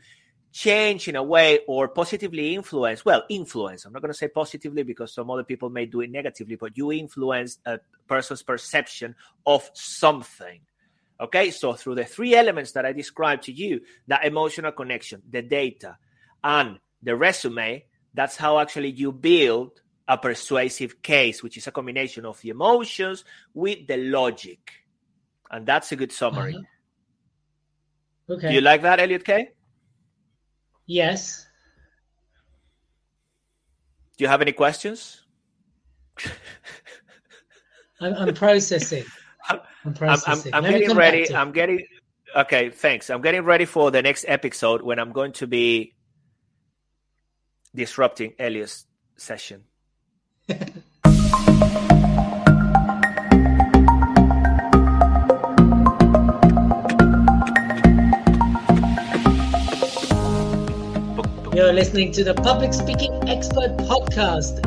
change 0.53 1.07
in 1.07 1.15
a 1.15 1.23
way 1.23 1.59
or 1.67 1.87
positively 1.87 2.53
influence. 2.53 3.03
Well, 3.03 3.23
influence. 3.29 3.85
I'm 3.85 3.91
not 3.91 4.01
going 4.01 4.11
to 4.13 4.17
say 4.17 4.27
positively 4.27 4.83
because 4.83 5.13
some 5.13 5.29
other 5.31 5.43
people 5.43 5.69
may 5.69 5.85
do 5.85 6.01
it 6.01 6.11
negatively, 6.11 6.55
but 6.55 6.77
you 6.77 6.91
influence 6.91 7.57
a 7.65 7.79
person's 8.07 8.43
perception 8.43 9.15
of 9.45 9.69
something. 9.73 10.61
Okay, 11.19 11.51
so 11.51 11.73
through 11.73 11.95
the 11.95 12.05
three 12.05 12.35
elements 12.35 12.71
that 12.73 12.85
I 12.85 12.91
described 12.91 13.43
to 13.43 13.51
you, 13.51 13.81
that 14.07 14.25
emotional 14.25 14.71
connection, 14.71 15.21
the 15.29 15.41
data, 15.41 15.97
and 16.43 16.79
the 17.01 17.15
resume, 17.15 17.85
that's 18.13 18.35
how 18.35 18.59
actually 18.59 18.89
you 18.91 19.11
build 19.11 19.81
a 20.07 20.17
persuasive 20.17 21.01
case, 21.01 21.41
which 21.43 21.55
is 21.57 21.67
a 21.67 21.71
combination 21.71 22.25
of 22.25 22.41
the 22.41 22.49
emotions 22.49 23.23
with 23.53 23.87
the 23.87 23.97
logic. 23.97 24.59
And 25.49 25.65
that's 25.65 25.91
a 25.91 25.95
good 25.95 26.11
summary. 26.11 26.55
Uh-huh. 26.55 26.63
Do 28.27 28.33
Okay. 28.35 28.53
you 28.53 28.61
like 28.61 28.81
that, 28.81 28.99
Elliot 28.99 29.23
Kay? 29.25 29.49
yes. 30.85 31.47
Do 34.17 34.23
you 34.23 34.27
have 34.29 34.41
any 34.41 34.51
questions? 34.51 35.23
I'm, 37.99 38.13
I'm 38.13 38.33
processing. 38.33 39.05
I'm 39.85 39.89
I'm, 39.89 39.93
I'm, 39.93 39.97
processing. 39.97 40.53
I'm 40.53 40.63
Let 40.63 40.73
me 40.73 40.79
getting 40.79 40.97
ready. 40.97 41.35
I'm 41.35 41.51
getting 41.51 41.85
okay. 42.35 42.69
Thanks. 42.69 43.09
I'm 43.09 43.21
getting 43.21 43.43
ready 43.43 43.65
for 43.65 43.91
the 43.91 44.01
next 44.01 44.25
episode 44.27 44.81
when 44.81 44.99
I'm 44.99 45.11
going 45.11 45.33
to 45.33 45.47
be 45.47 45.93
disrupting 47.75 48.33
Elliot's 48.39 48.85
session. 49.17 49.63
You're 61.53 61.71
listening 61.71 62.11
to 62.13 62.23
the 62.23 62.33
Public 62.33 62.73
Speaking 62.73 63.29
Expert 63.29 63.77
Podcast, 63.77 64.65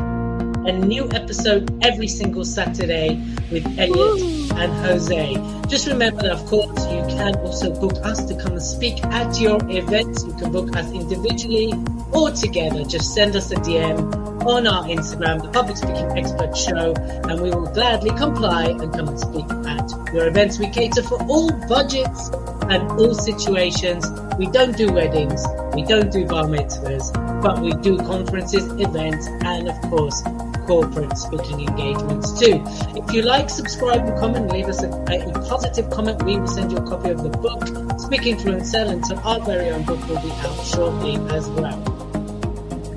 a 0.65 0.71
new 0.71 1.09
episode 1.11 1.77
every 1.83 2.07
single 2.07 2.43
Saturday 2.43 3.21
with 3.51 3.65
Elliot 3.77 4.51
and 4.53 4.73
Jose. 4.85 5.35
Just 5.67 5.87
remember 5.87 6.23
that, 6.23 6.31
of 6.31 6.45
course, 6.45 6.83
you 6.85 7.01
can 7.15 7.35
also 7.37 7.73
book 7.79 7.97
us 8.05 8.25
to 8.25 8.35
come 8.35 8.53
and 8.53 8.61
speak 8.61 9.03
at 9.05 9.39
your 9.39 9.59
events. 9.69 10.23
You 10.25 10.33
can 10.33 10.51
book 10.51 10.75
us 10.75 10.91
individually 10.91 11.73
or 12.11 12.31
together. 12.31 12.83
Just 12.83 13.13
send 13.13 13.35
us 13.35 13.51
a 13.51 13.55
DM 13.55 14.26
on 14.47 14.65
our 14.65 14.83
Instagram, 14.85 15.41
the 15.41 15.49
Public 15.49 15.75
Speaking 15.75 16.09
Expert 16.17 16.55
Show, 16.55 16.93
and 17.29 17.41
we 17.41 17.49
will 17.49 17.67
gladly 17.73 18.11
comply 18.11 18.67
and 18.67 18.93
come 18.93 19.09
and 19.09 19.19
speak 19.19 19.45
at 19.67 20.13
your 20.13 20.27
events. 20.27 20.57
We 20.57 20.69
cater 20.69 21.03
for 21.03 21.21
all 21.23 21.51
budgets 21.67 22.29
and 22.69 22.89
all 22.93 23.13
situations. 23.13 24.09
We 24.37 24.47
don't 24.47 24.77
do 24.77 24.91
weddings, 24.93 25.43
we 25.73 25.83
don't 25.83 26.11
do 26.11 26.25
bar 26.25 26.45
mitzvahs, 26.45 27.11
but 27.41 27.59
we 27.59 27.73
do 27.73 27.97
conferences, 27.97 28.63
events, 28.79 29.27
and 29.43 29.67
of 29.67 29.81
course, 29.89 30.23
corporate 30.65 31.17
speaking 31.17 31.67
engagements 31.67 32.39
too. 32.39 32.63
If 32.95 33.13
you 33.13 33.23
like, 33.23 33.49
subscribe 33.49 34.07
and 34.07 34.17
comment, 34.17 34.49
leave 34.51 34.67
us 34.67 34.81
a, 34.81 34.89
a 34.89 35.33
positive 35.47 35.89
comment. 35.89 36.23
We 36.23 36.39
will 36.39 36.47
send 36.47 36.71
you 36.71 36.77
a 36.77 36.87
copy 36.87 37.09
of 37.09 37.21
the 37.21 37.29
book, 37.29 37.67
Speaking 37.99 38.37
Fluent 38.37 38.65
Sell, 38.65 38.89
and 38.89 39.05
so 39.05 39.17
our 39.17 39.41
very 39.41 39.71
own 39.71 39.83
book 39.83 39.99
will 40.07 40.21
be 40.21 40.31
out 40.31 40.65
shortly 40.65 41.15
as 41.35 41.49
well. 41.49 41.96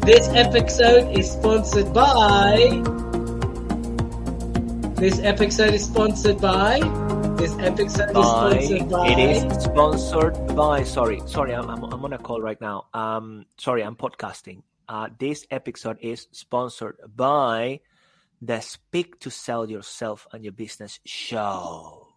This 0.02 0.28
episode 0.28 1.16
is 1.16 1.30
sponsored 1.30 1.92
by. 1.92 2.56
This 4.96 5.20
episode 5.20 5.74
is 5.74 5.84
sponsored 5.84 6.40
by. 6.40 6.80
This 7.36 7.56
episode 7.58 8.10
is 8.10 8.16
sponsored 8.16 8.88
by. 8.90 9.08
it 9.08 9.18
is 9.18 9.64
sponsored 9.64 10.36
by 10.56 10.82
sorry 10.84 11.20
sorry 11.26 11.54
I'm, 11.54 11.70
I'm, 11.70 11.84
I'm 11.84 12.04
on 12.04 12.12
a 12.12 12.18
call 12.18 12.40
right 12.42 12.60
now 12.60 12.84
um 12.92 13.46
sorry 13.56 13.82
i'm 13.82 13.96
podcasting 13.96 14.62
uh 14.90 15.08
this 15.18 15.46
episode 15.50 15.96
is 16.02 16.26
sponsored 16.32 16.98
by 17.16 17.80
the 18.42 18.60
speak 18.60 19.20
to 19.20 19.30
sell 19.30 19.70
yourself 19.70 20.26
and 20.32 20.44
your 20.44 20.52
business 20.52 21.00
show 21.06 22.09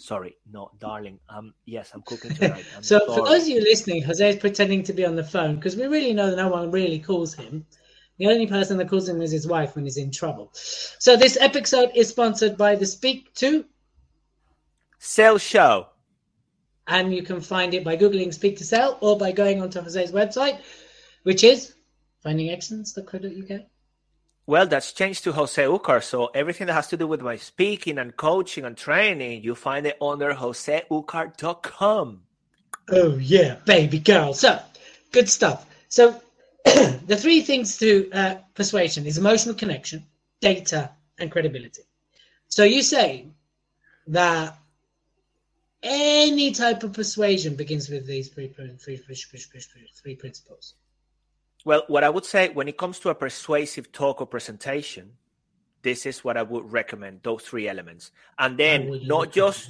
sorry 0.00 0.36
no 0.50 0.70
darling 0.78 1.18
um 1.28 1.52
yes 1.66 1.90
i'm 1.94 2.02
cooking 2.02 2.34
tonight 2.34 2.64
I'm 2.76 2.82
So, 2.82 3.00
for 3.06 3.26
those 3.26 3.42
of 3.42 3.48
you 3.48 3.60
listening, 3.60 4.02
Jose 4.02 4.28
is 4.28 4.36
pretending 4.36 4.82
to 4.84 4.92
be 4.92 5.04
on 5.04 5.16
the 5.16 5.24
phone 5.24 5.56
because 5.56 5.76
we 5.76 5.86
really 5.86 6.12
know 6.12 6.30
that 6.30 6.36
no 6.36 6.48
one 6.48 6.70
really 6.70 6.98
calls 6.98 7.34
him. 7.34 7.66
The 8.18 8.26
only 8.26 8.46
person 8.46 8.76
that 8.78 8.88
calls 8.88 9.08
him 9.08 9.22
is 9.22 9.32
his 9.32 9.46
wife 9.46 9.74
when 9.74 9.84
he's 9.84 9.96
in 9.96 10.10
trouble. 10.10 10.50
So, 10.52 11.16
this 11.16 11.36
episode 11.40 11.90
is 11.94 12.08
sponsored 12.08 12.56
by 12.56 12.76
the 12.76 12.86
Speak 12.86 13.32
to, 13.34 13.64
sell 14.98 15.38
show 15.38 15.86
and 16.90 17.14
you 17.14 17.22
can 17.22 17.40
find 17.40 17.72
it 17.72 17.84
by 17.84 17.96
Googling 17.96 18.34
Speak 18.34 18.58
to 18.58 18.64
Sell 18.64 18.98
or 19.00 19.16
by 19.16 19.32
going 19.32 19.62
onto 19.62 19.80
Jose's 19.80 20.12
website, 20.12 20.60
which 21.22 21.44
is 21.44 21.74
findingexcellence.co.uk. 22.24 23.62
Well, 24.50 24.66
that's 24.66 24.92
changed 24.92 25.22
to 25.24 25.30
Jose 25.30 25.62
Ucar. 25.62 26.02
So 26.02 26.26
everything 26.34 26.66
that 26.66 26.72
has 26.72 26.88
to 26.88 26.96
do 26.96 27.06
with 27.06 27.20
my 27.20 27.36
speaking 27.36 27.98
and 27.98 28.16
coaching 28.16 28.64
and 28.64 28.76
training, 28.76 29.44
you 29.44 29.54
find 29.54 29.86
it 29.86 29.96
under 30.02 30.34
joseucar.com. 30.34 32.22
Oh 32.90 33.16
yeah, 33.18 33.58
baby 33.64 34.00
girl. 34.00 34.34
So 34.34 34.58
good 35.12 35.28
stuff. 35.28 35.72
So 35.88 36.20
the 36.64 37.16
three 37.16 37.42
things 37.42 37.78
to 37.78 38.10
uh, 38.10 38.38
persuasion 38.56 39.06
is 39.06 39.18
emotional 39.18 39.54
connection, 39.54 40.04
data, 40.40 40.90
and 41.20 41.30
credibility. 41.30 41.82
So 42.48 42.64
you 42.64 42.82
say 42.82 43.28
that 44.08 44.58
any 45.80 46.50
type 46.50 46.82
of 46.82 46.92
persuasion 46.92 47.54
begins 47.54 47.88
with 47.88 48.04
these 48.04 48.30
three, 48.30 48.48
principles. 48.48 50.74
Well, 51.64 51.82
what 51.88 52.04
I 52.04 52.10
would 52.10 52.24
say 52.24 52.48
when 52.48 52.68
it 52.68 52.78
comes 52.78 52.98
to 53.00 53.10
a 53.10 53.14
persuasive 53.14 53.92
talk 53.92 54.20
or 54.20 54.26
presentation, 54.26 55.12
this 55.82 56.06
is 56.06 56.24
what 56.24 56.36
I 56.36 56.42
would 56.42 56.70
recommend 56.72 57.20
those 57.22 57.42
three 57.42 57.68
elements. 57.68 58.10
And 58.38 58.58
then 58.58 59.06
not 59.06 59.32
just, 59.32 59.68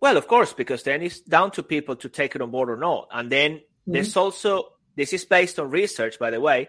well, 0.00 0.16
of 0.16 0.28
course, 0.28 0.52
because 0.52 0.82
then 0.82 1.02
it's 1.02 1.20
down 1.20 1.50
to 1.52 1.62
people 1.62 1.96
to 1.96 2.08
take 2.08 2.34
it 2.34 2.42
on 2.42 2.50
board 2.50 2.70
or 2.70 2.76
not. 2.76 3.08
And 3.10 3.30
then 3.30 3.60
there's 3.86 4.16
also, 4.16 4.72
this 4.96 5.12
is 5.12 5.24
based 5.24 5.58
on 5.58 5.70
research, 5.70 6.18
by 6.18 6.30
the 6.30 6.40
way. 6.40 6.68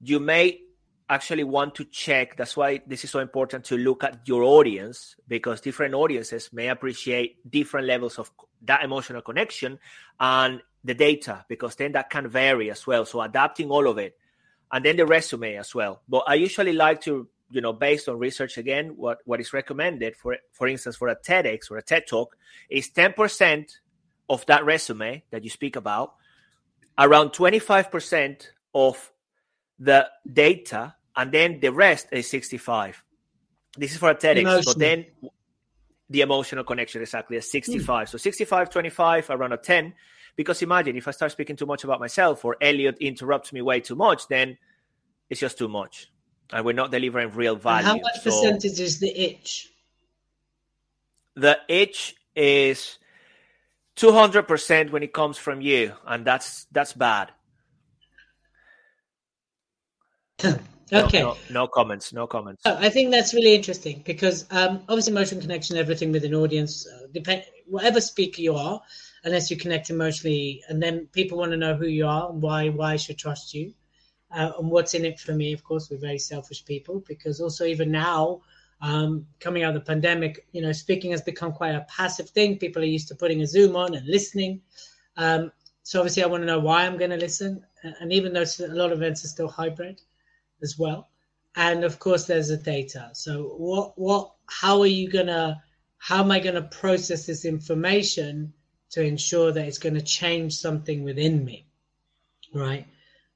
You 0.00 0.20
may 0.20 0.60
actually 1.08 1.44
want 1.44 1.74
to 1.76 1.84
check. 1.84 2.36
That's 2.36 2.56
why 2.56 2.80
this 2.86 3.04
is 3.04 3.10
so 3.10 3.20
important 3.20 3.64
to 3.66 3.76
look 3.76 4.04
at 4.04 4.20
your 4.26 4.42
audience 4.42 5.16
because 5.28 5.60
different 5.60 5.94
audiences 5.94 6.50
may 6.52 6.68
appreciate 6.68 7.50
different 7.50 7.86
levels 7.86 8.18
of 8.18 8.30
that 8.62 8.82
emotional 8.82 9.22
connection 9.22 9.78
and 10.18 10.60
the 10.86 10.94
data 10.94 11.44
because 11.48 11.74
then 11.74 11.92
that 11.92 12.10
can 12.10 12.28
vary 12.28 12.70
as 12.70 12.86
well. 12.86 13.04
So 13.04 13.20
adapting 13.20 13.70
all 13.70 13.88
of 13.88 13.98
it 13.98 14.16
and 14.72 14.84
then 14.84 14.96
the 14.96 15.06
resume 15.06 15.56
as 15.56 15.74
well. 15.74 16.02
But 16.08 16.24
I 16.26 16.34
usually 16.34 16.72
like 16.72 17.00
to, 17.02 17.28
you 17.50 17.60
know, 17.60 17.72
based 17.72 18.08
on 18.08 18.18
research 18.18 18.56
again, 18.56 18.94
what, 18.96 19.18
what 19.24 19.40
is 19.40 19.52
recommended 19.52 20.16
for, 20.16 20.36
for 20.52 20.68
instance, 20.68 20.96
for 20.96 21.08
a 21.08 21.16
TEDx 21.16 21.70
or 21.70 21.76
a 21.76 21.82
TED 21.82 22.06
talk 22.06 22.36
is 22.70 22.90
10% 22.90 23.70
of 24.28 24.46
that 24.46 24.64
resume 24.64 25.22
that 25.30 25.44
you 25.44 25.50
speak 25.50 25.76
about, 25.76 26.14
around 26.98 27.30
25% 27.30 28.46
of 28.74 29.12
the 29.78 30.08
data, 30.30 30.94
and 31.16 31.32
then 31.32 31.60
the 31.60 31.72
rest 31.72 32.08
is 32.12 32.30
65. 32.30 33.02
This 33.76 33.92
is 33.92 33.98
for 33.98 34.10
a 34.10 34.14
TEDx, 34.14 34.40
Emotional. 34.40 34.62
but 34.66 34.78
then 34.78 35.06
the 36.08 36.20
emotional 36.20 36.64
connection 36.64 37.02
exactly 37.02 37.36
at 37.36 37.44
65. 37.44 38.08
So 38.08 38.18
65, 38.18 38.70
25, 38.70 39.30
around 39.30 39.52
a 39.52 39.56
10. 39.56 39.94
Because 40.36 40.62
imagine 40.62 40.96
if 40.96 41.08
I 41.08 41.10
start 41.10 41.32
speaking 41.32 41.56
too 41.56 41.66
much 41.66 41.84
about 41.84 41.98
myself 41.98 42.44
or 42.44 42.56
Elliot 42.60 42.98
interrupts 43.00 43.52
me 43.52 43.62
way 43.62 43.80
too 43.80 43.96
much, 43.96 44.28
then 44.28 44.58
it's 45.30 45.40
just 45.40 45.58
too 45.58 45.68
much. 45.68 46.12
And 46.52 46.64
we're 46.64 46.72
not 46.74 46.90
delivering 46.90 47.30
real 47.32 47.54
And 47.54 47.62
value. 47.62 47.86
how 47.86 47.96
much 47.96 48.20
So 48.20 48.30
percentage 48.30 48.78
is 48.78 49.00
the 49.00 49.18
itch? 49.18 49.72
the 51.34 51.58
itch 51.68 52.14
is 52.34 52.98
200% 53.96 54.90
when 54.90 55.02
it 55.02 55.12
comes 55.12 55.38
from 55.38 55.60
you, 55.60 55.92
and 56.06 56.24
that's 56.24 56.66
that's 56.70 56.92
bad. 56.92 57.32
Okay. 60.92 61.20
No, 61.20 61.36
no 61.50 61.66
comments. 61.66 62.12
No 62.12 62.28
comments. 62.28 62.62
So 62.64 62.76
I 62.78 62.90
think 62.90 63.10
that's 63.10 63.34
really 63.34 63.56
interesting 63.56 64.02
because 64.06 64.46
um, 64.52 64.82
obviously 64.88 65.12
emotional 65.12 65.40
connection, 65.40 65.76
everything 65.76 66.12
with 66.12 66.24
an 66.24 66.32
audience, 66.32 66.86
uh, 66.86 67.08
depend 67.12 67.42
whatever 67.66 68.00
speaker 68.00 68.40
you 68.40 68.54
are, 68.54 68.80
unless 69.26 69.50
you 69.50 69.56
connect 69.56 69.90
emotionally, 69.90 70.62
and 70.68 70.80
then 70.80 71.08
people 71.12 71.36
want 71.36 71.50
to 71.50 71.56
know 71.56 71.74
who 71.74 71.88
you 71.88 72.06
are 72.06 72.30
and 72.30 72.40
why 72.40 72.68
why 72.68 72.92
I 72.92 72.96
should 72.96 73.18
trust 73.18 73.52
you, 73.52 73.74
uh, 74.30 74.52
and 74.58 74.70
what's 74.70 74.94
in 74.94 75.04
it 75.04 75.18
for 75.18 75.32
me. 75.34 75.52
Of 75.52 75.64
course, 75.64 75.90
we're 75.90 75.98
very 75.98 76.18
selfish 76.18 76.64
people 76.64 77.04
because 77.06 77.40
also 77.40 77.64
even 77.66 77.90
now, 77.90 78.42
um, 78.80 79.26
coming 79.40 79.64
out 79.64 79.76
of 79.76 79.82
the 79.82 79.92
pandemic, 79.92 80.46
you 80.52 80.62
know, 80.62 80.72
speaking 80.72 81.10
has 81.10 81.22
become 81.22 81.52
quite 81.52 81.74
a 81.74 81.84
passive 81.88 82.30
thing. 82.30 82.56
People 82.58 82.82
are 82.82 82.94
used 82.96 83.08
to 83.08 83.16
putting 83.16 83.42
a 83.42 83.46
Zoom 83.46 83.74
on 83.74 83.94
and 83.94 84.06
listening. 84.06 84.62
Um, 85.16 85.50
so 85.82 85.98
obviously, 85.98 86.22
I 86.22 86.26
want 86.26 86.42
to 86.42 86.46
know 86.46 86.60
why 86.60 86.86
I'm 86.86 86.96
going 86.96 87.10
to 87.10 87.16
listen, 87.16 87.64
and 87.82 88.12
even 88.12 88.32
though 88.32 88.44
a 88.60 88.68
lot 88.68 88.92
of 88.92 88.98
events 88.98 89.24
are 89.24 89.28
still 89.28 89.48
hybrid 89.48 90.00
as 90.62 90.78
well, 90.78 91.10
and 91.56 91.82
of 91.82 91.98
course, 91.98 92.26
there's 92.26 92.48
the 92.48 92.56
data. 92.58 93.10
So 93.12 93.54
what 93.58 93.98
what 93.98 94.34
how 94.46 94.80
are 94.82 94.86
you 94.86 95.10
gonna 95.10 95.60
how 95.98 96.20
am 96.20 96.30
I 96.30 96.38
going 96.38 96.54
to 96.54 96.62
process 96.62 97.26
this 97.26 97.44
information 97.44 98.52
to 98.90 99.02
ensure 99.02 99.52
that 99.52 99.66
it's 99.66 99.78
going 99.78 99.94
to 99.94 100.02
change 100.02 100.56
something 100.56 101.02
within 101.04 101.44
me, 101.44 101.66
right? 102.54 102.86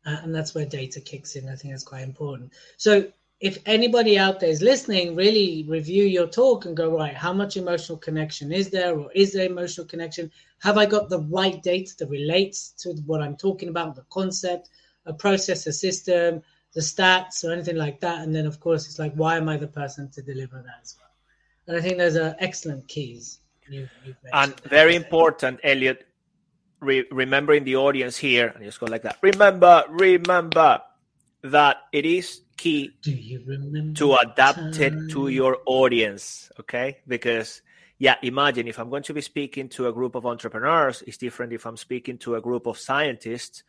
Uh, 0.07 0.17
and 0.23 0.35
that's 0.35 0.55
where 0.55 0.65
data 0.65 1.01
kicks 1.01 1.37
in. 1.37 1.49
I 1.49 1.57
think 1.57 1.75
that's 1.75 1.85
quite 1.85 2.03
important. 2.03 2.53
So 2.77 3.13
if 3.41 3.59
anybody 3.65 4.19
out 4.19 4.39
there 4.39 4.51
is 4.51 4.61
listening, 4.61 5.17
really 5.17 5.65
review 5.67 6.05
your 6.05 6.27
talk 6.27 6.67
and 6.67 6.77
go, 6.77 6.95
right, 6.95 7.15
how 7.15 7.33
much 7.33 7.57
emotional 7.57 7.97
connection 7.97 8.53
is 8.53 8.69
there 8.71 8.99
or 8.99 9.11
is 9.13 9.33
there 9.33 9.47
emotional 9.47 9.87
connection? 9.87 10.31
Have 10.59 10.77
I 10.77 10.85
got 10.85 11.09
the 11.09 11.21
right 11.21 11.63
data 11.63 11.95
that 11.99 12.11
relates 12.11 12.71
to 12.83 12.91
what 13.07 13.23
I'm 13.23 13.37
talking 13.37 13.71
about, 13.71 13.97
the 13.97 14.05
concept, 14.11 14.69
a 15.07 15.15
process, 15.15 15.67
a 15.67 15.73
system, 15.73 16.43
the 16.75 16.81
stats, 16.81 17.43
or 17.43 17.53
anything 17.53 17.77
like 17.77 18.01
that? 18.01 18.21
And 18.21 18.35
then, 18.35 18.47
of 18.47 18.61
course, 18.61 18.87
it's 18.87 18.99
like, 18.99 19.15
why 19.15 19.39
am 19.39 19.49
I 19.49 19.57
the 19.57 19.67
person 19.67 20.11
to 20.11 20.23
deliver 20.23 20.63
that 20.63 20.81
as 20.83 20.97
well? 20.99 21.11
And 21.67 21.77
I 21.79 21.81
think 21.81 21.97
those 21.97 22.17
are 22.17 22.37
excellent 22.39 22.89
keys. 22.89 23.39
And 24.33 24.59
very 24.61 24.97
important, 24.97 25.61
Elliot, 25.63 26.07
re- 26.81 27.07
remembering 27.11 27.65
the 27.65 27.77
audience 27.77 28.17
here, 28.17 28.49
and 28.49 28.65
just 28.65 28.81
go 28.81 28.87
like 28.87 29.03
that. 29.03 29.19
Remember, 29.23 29.85
remember 29.89 30.83
that 31.43 31.79
it 31.93 32.05
is 32.05 32.43
key 32.57 32.91
to 33.95 34.15
adapt 34.17 34.79
it 34.81 35.11
to 35.11 35.29
your 35.29 35.59
audience. 35.67 36.51
Okay, 36.61 36.99
because 37.07 37.63
yeah, 37.99 38.17
imagine 38.23 38.67
if 38.69 38.79
I'm 38.79 38.91
going 38.91 39.03
to 39.05 39.15
be 39.15 39.21
speaking 39.21 39.69
to 39.71 39.89
a 39.89 39.93
group 39.93 40.15
of 40.15 40.27
entrepreneurs, 40.27 41.03
it's 41.07 41.17
different 41.17 41.53
if 41.53 41.67
I'm 41.67 41.77
speaking 41.77 42.19
to 42.19 42.35
a 42.35 42.41
group 42.41 42.67
of 42.67 42.79
scientists 42.79 43.63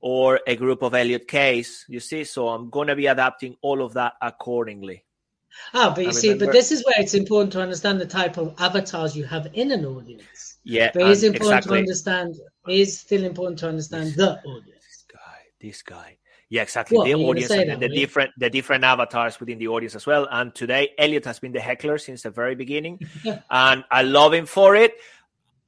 or 0.00 0.40
a 0.46 0.56
group 0.56 0.82
of 0.82 0.94
Elliot 0.94 1.28
Kays, 1.28 1.84
You 1.88 2.00
see, 2.00 2.24
so 2.24 2.48
I'm 2.48 2.70
going 2.70 2.88
to 2.88 2.96
be 2.96 3.06
adapting 3.06 3.56
all 3.60 3.82
of 3.82 3.94
that 3.94 4.14
accordingly. 4.20 5.04
Ah, 5.74 5.92
but 5.94 6.02
you 6.02 6.08
I 6.08 6.12
see, 6.12 6.28
remember. 6.28 6.46
but 6.46 6.52
this 6.52 6.72
is 6.72 6.84
where 6.84 6.94
it's 6.98 7.14
important 7.14 7.52
to 7.52 7.60
understand 7.60 8.00
the 8.00 8.06
type 8.06 8.38
of 8.38 8.54
avatars 8.58 9.16
you 9.16 9.24
have 9.24 9.48
in 9.54 9.72
an 9.72 9.84
audience. 9.84 10.58
Yeah, 10.64 10.90
but 10.92 11.10
it's 11.10 11.22
important 11.22 11.58
exactly. 11.58 11.76
to 11.76 11.80
understand. 11.80 12.36
It 12.68 12.78
is 12.78 12.98
still 12.98 13.24
important 13.24 13.58
to 13.60 13.68
understand 13.68 14.08
this, 14.08 14.16
the 14.16 14.38
audience. 14.42 14.84
This 14.84 15.04
guy, 15.12 15.38
this 15.60 15.82
guy. 15.82 16.16
Yeah, 16.48 16.62
exactly. 16.62 16.98
What, 16.98 17.06
the 17.06 17.14
audience, 17.14 17.48
that, 17.48 17.78
the 17.78 17.88
different, 17.88 18.32
the 18.36 18.50
different 18.50 18.82
avatars 18.82 19.38
within 19.38 19.58
the 19.58 19.68
audience 19.68 19.94
as 19.94 20.04
well. 20.04 20.26
And 20.30 20.52
today, 20.52 20.90
Elliot 20.98 21.24
has 21.24 21.38
been 21.38 21.52
the 21.52 21.60
heckler 21.60 21.96
since 21.96 22.22
the 22.22 22.30
very 22.30 22.56
beginning, 22.56 23.00
and 23.50 23.84
I 23.90 24.02
love 24.02 24.34
him 24.34 24.46
for 24.46 24.74
it. 24.74 24.94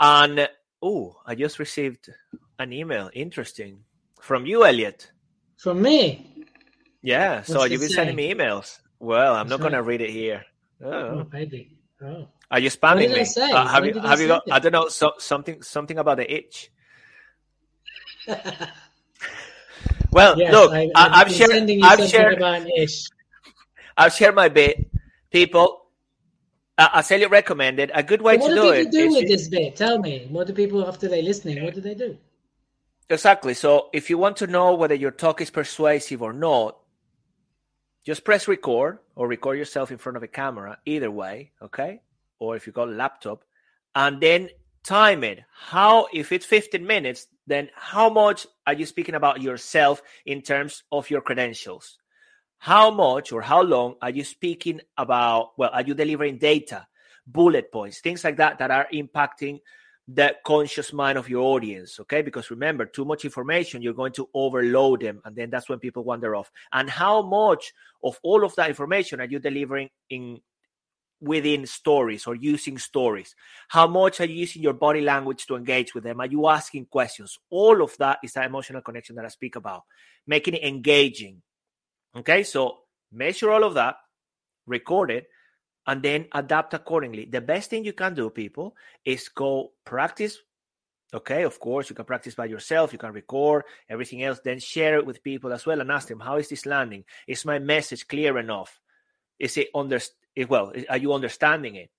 And 0.01 0.49
oh, 0.83 1.17
I 1.25 1.37
just 1.37 1.61
received 1.61 2.11
an 2.59 2.73
email. 2.73 3.11
Interesting 3.15 3.85
from 4.21 4.45
you, 4.45 4.65
Elliot. 4.65 5.11
From 5.57 5.81
me. 5.81 6.47
Yeah. 7.03 7.37
What's 7.37 7.49
so 7.53 7.65
you've 7.65 7.81
been 7.81 7.91
sending 7.91 8.17
me 8.17 8.35
emails. 8.35 8.81
Well, 9.03 9.35
I'm 9.35 9.49
not 9.49 9.59
going 9.59 9.73
to 9.73 9.83
read 9.83 10.01
it 10.01 10.11
here. 10.11 10.45
Oh, 10.81 10.91
oh 10.91 11.25
baby. 11.25 11.77
Oh. 12.01 12.29
Are 12.53 12.61
you 12.61 12.71
spamming 12.71 13.11
me? 13.11 13.53
Uh, 13.53 13.67
have 13.67 13.85
you 13.85 13.99
have 13.99 14.21
you 14.21 14.29
got? 14.29 14.47
It? 14.47 14.53
I 14.53 14.61
don't 14.61 14.71
know. 14.71 14.89
So, 14.89 15.15
something 15.19 15.61
something 15.61 15.99
about 15.99 16.19
the 16.19 16.33
itch. 16.33 16.71
Well, 20.13 20.39
yes, 20.39 20.53
look, 20.53 20.73
I, 20.95 21.19
have 21.19 21.33
shared. 21.33 21.71
I've 21.83 22.07
shared. 22.07 22.43
I've 23.97 24.13
shared 24.13 24.35
my 24.35 24.51
bit. 24.51 24.91
People, 25.31 25.87
uh, 26.77 26.89
I 26.93 27.01
say 27.01 27.19
you 27.19 27.29
recommended 27.29 27.91
a 27.95 28.03
good 28.03 28.21
way 28.21 28.39
so 28.39 28.49
to 28.49 28.55
do 28.55 28.61
do 28.61 28.61
it. 28.61 28.67
What 28.67 28.77
do 28.77 28.99
people 28.99 29.09
do 29.09 29.21
with 29.21 29.29
this 29.29 29.49
bit? 29.49 29.75
Tell 29.75 29.99
me. 29.99 30.27
What 30.29 30.49
do 30.49 30.53
people 30.53 30.87
after 30.87 31.09
they 31.09 31.23
listening? 31.23 31.65
What 31.65 31.73
do 31.73 31.81
they 31.81 31.95
do? 31.95 32.19
Exactly. 33.09 33.55
So, 33.55 33.89
if 33.95 34.11
you 34.11 34.19
want 34.19 34.37
to 34.37 34.47
know 34.47 34.75
whether 34.75 34.95
your 34.95 35.13
talk 35.13 35.41
is 35.41 35.49
persuasive 35.49 36.21
or 36.21 36.35
not, 36.35 36.77
just 38.05 38.25
press 38.25 38.49
record 38.49 38.99
or 39.15 39.29
record 39.29 39.59
yourself 39.59 39.91
in 39.91 39.99
front 39.99 40.17
of 40.17 40.23
a 40.23 40.29
camera. 40.29 40.79
Either 40.85 41.11
way, 41.11 41.53
okay. 41.63 42.01
Or 42.39 42.57
if 42.57 42.67
you 42.67 42.73
got 42.73 42.89
a 42.89 42.93
laptop, 42.93 43.45
and 43.95 44.21
then 44.21 44.49
time 44.85 45.23
it. 45.25 45.41
How, 45.53 46.09
if 46.13 46.33
it's 46.33 46.47
15 46.47 46.85
minutes, 46.85 47.27
then 47.47 47.71
how 47.75 48.09
much 48.11 48.47
are 48.67 48.75
you 48.75 48.87
speaking 48.87 49.15
about 49.15 49.41
yourself 49.41 50.03
in 50.27 50.43
terms 50.43 50.83
of 50.91 51.11
your 51.11 51.21
credentials? 51.21 51.99
How 52.59 52.91
much 52.91 53.33
or 53.33 53.43
how 53.43 53.63
long 53.63 53.97
are 54.01 54.11
you 54.11 54.25
speaking 54.25 54.81
about? 54.97 55.53
Well, 55.59 55.71
are 55.73 55.83
you 55.83 55.95
delivering 55.95 56.39
data, 56.39 56.87
bullet 57.27 57.73
points, 57.73 58.01
things 58.01 58.25
like 58.25 58.37
that 58.37 58.59
that 58.59 58.71
are 58.71 58.87
impacting 58.93 59.61
the 60.09 60.35
conscious 60.45 60.93
mind 60.93 61.19
of 61.19 61.29
your 61.29 61.43
audience? 61.43 62.01
Okay, 62.01 62.23
because 62.23 62.51
remember, 62.51 62.87
too 62.87 63.05
much 63.05 63.25
information, 63.25 63.83
you're 63.83 63.95
going 63.95 64.13
to 64.13 64.29
overload 64.35 65.01
them, 65.01 65.21
and 65.25 65.37
then 65.37 65.51
that's 65.51 65.69
when 65.69 65.79
people 65.79 66.05
wander 66.05 66.35
off. 66.35 66.51
And 66.73 66.91
how 66.91 67.23
much 67.23 67.73
of 68.03 68.19
all 68.23 68.45
of 68.45 68.55
that 68.57 68.69
information 68.69 69.21
are 69.21 69.27
you 69.27 69.39
delivering 69.39 69.91
in 70.11 70.41
within 71.21 71.65
stories 71.67 72.27
or 72.27 72.35
using 72.35 72.79
stories? 72.79 73.35
How 73.69 73.87
much 73.87 74.21
are 74.21 74.25
you 74.25 74.35
using 74.35 74.63
your 74.63 74.73
body 74.73 75.01
language 75.01 75.47
to 75.47 75.55
engage 75.55 75.95
with 75.95 76.05
them? 76.05 76.21
Are 76.21 76.27
you 76.27 76.49
asking 76.49 76.87
questions? 76.87 77.39
All 77.49 77.81
of 77.81 77.97
that 77.99 78.19
is 78.25 78.33
that 78.33 78.47
emotional 78.47 78.83
connection 78.83 79.15
that 79.17 79.25
I 79.25 79.29
speak 79.29 79.55
about, 79.55 79.83
making 80.27 80.55
it 80.55 80.65
engaging. 80.65 81.43
Okay, 82.17 82.43
so 82.43 82.79
measure 83.13 83.51
all 83.51 83.63
of 83.63 83.75
that, 83.75 83.97
record 84.67 85.13
it, 85.13 85.27
and 85.87 86.03
then 86.03 86.27
adapt 86.33 86.75
accordingly. 86.75 87.25
The 87.25 87.41
best 87.41 87.71
thing 87.71 87.85
you 87.85 87.93
can 87.93 88.15
do, 88.15 88.31
people, 88.31 88.77
is 89.05 89.29
go 89.29 89.73
practice. 89.85 90.39
Okay, 91.15 91.43
of 91.43 91.61
course, 91.61 91.91
you 91.91 91.97
can 91.97 92.07
practice 92.07 92.35
by 92.35 92.47
yourself, 92.47 92.93
you 92.93 92.99
can 92.99 93.13
record 93.13 93.65
everything 93.89 94.23
else, 94.23 94.41
then 94.43 94.59
share 94.59 94.97
it 94.97 95.05
with 95.05 95.23
people 95.23 95.53
as 95.53 95.67
well 95.67 95.81
and 95.81 95.91
ask 95.91 96.09
them, 96.09 96.21
How 96.21 96.37
is 96.37 96.49
this 96.49 96.65
landing? 96.65 97.05
Is 97.27 97.45
my 97.45 97.59
message 97.59 98.09
clear 98.09 98.39
enough? 98.39 98.81
Is 99.39 99.59
it 99.59 99.69
under, 99.75 100.01
eh, 100.37 100.47
well, 100.49 100.73
eh, 100.75 100.85
are 100.89 100.97
you 100.97 101.13
understanding 101.13 101.77
it? 101.77 101.91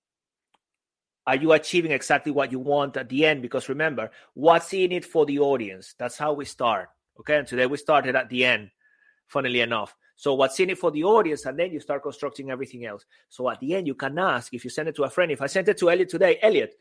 Are 1.26 1.36
you 1.36 1.52
achieving 1.52 1.92
exactly 1.92 2.32
what 2.32 2.52
you 2.52 2.58
want 2.58 2.96
at 2.96 3.08
the 3.08 3.24
end? 3.24 3.40
Because 3.40 3.68
remember, 3.68 4.10
what's 4.34 4.74
in 4.74 4.92
it 4.92 5.04
for 5.04 5.24
the 5.24 5.38
audience? 5.38 5.94
That's 5.98 6.18
how 6.18 6.32
we 6.34 6.44
start. 6.44 6.88
Okay. 7.20 7.38
And 7.38 7.46
today 7.46 7.66
we 7.66 7.76
started 7.76 8.16
at 8.16 8.28
the 8.28 8.44
end, 8.44 8.70
funnily 9.28 9.60
enough. 9.60 9.94
So 10.16 10.34
what's 10.34 10.58
in 10.60 10.70
it 10.70 10.78
for 10.78 10.90
the 10.90 11.04
audience? 11.04 11.44
And 11.46 11.58
then 11.58 11.72
you 11.72 11.80
start 11.80 12.02
constructing 12.02 12.50
everything 12.50 12.84
else. 12.86 13.04
So 13.28 13.50
at 13.50 13.60
the 13.60 13.74
end, 13.74 13.86
you 13.86 13.94
can 13.94 14.18
ask 14.18 14.54
if 14.54 14.64
you 14.64 14.70
send 14.70 14.88
it 14.88 14.96
to 14.96 15.04
a 15.04 15.10
friend. 15.10 15.32
If 15.32 15.42
I 15.42 15.46
sent 15.46 15.68
it 15.68 15.78
to 15.78 15.90
Elliot 15.90 16.08
today, 16.08 16.38
Elliot, 16.40 16.74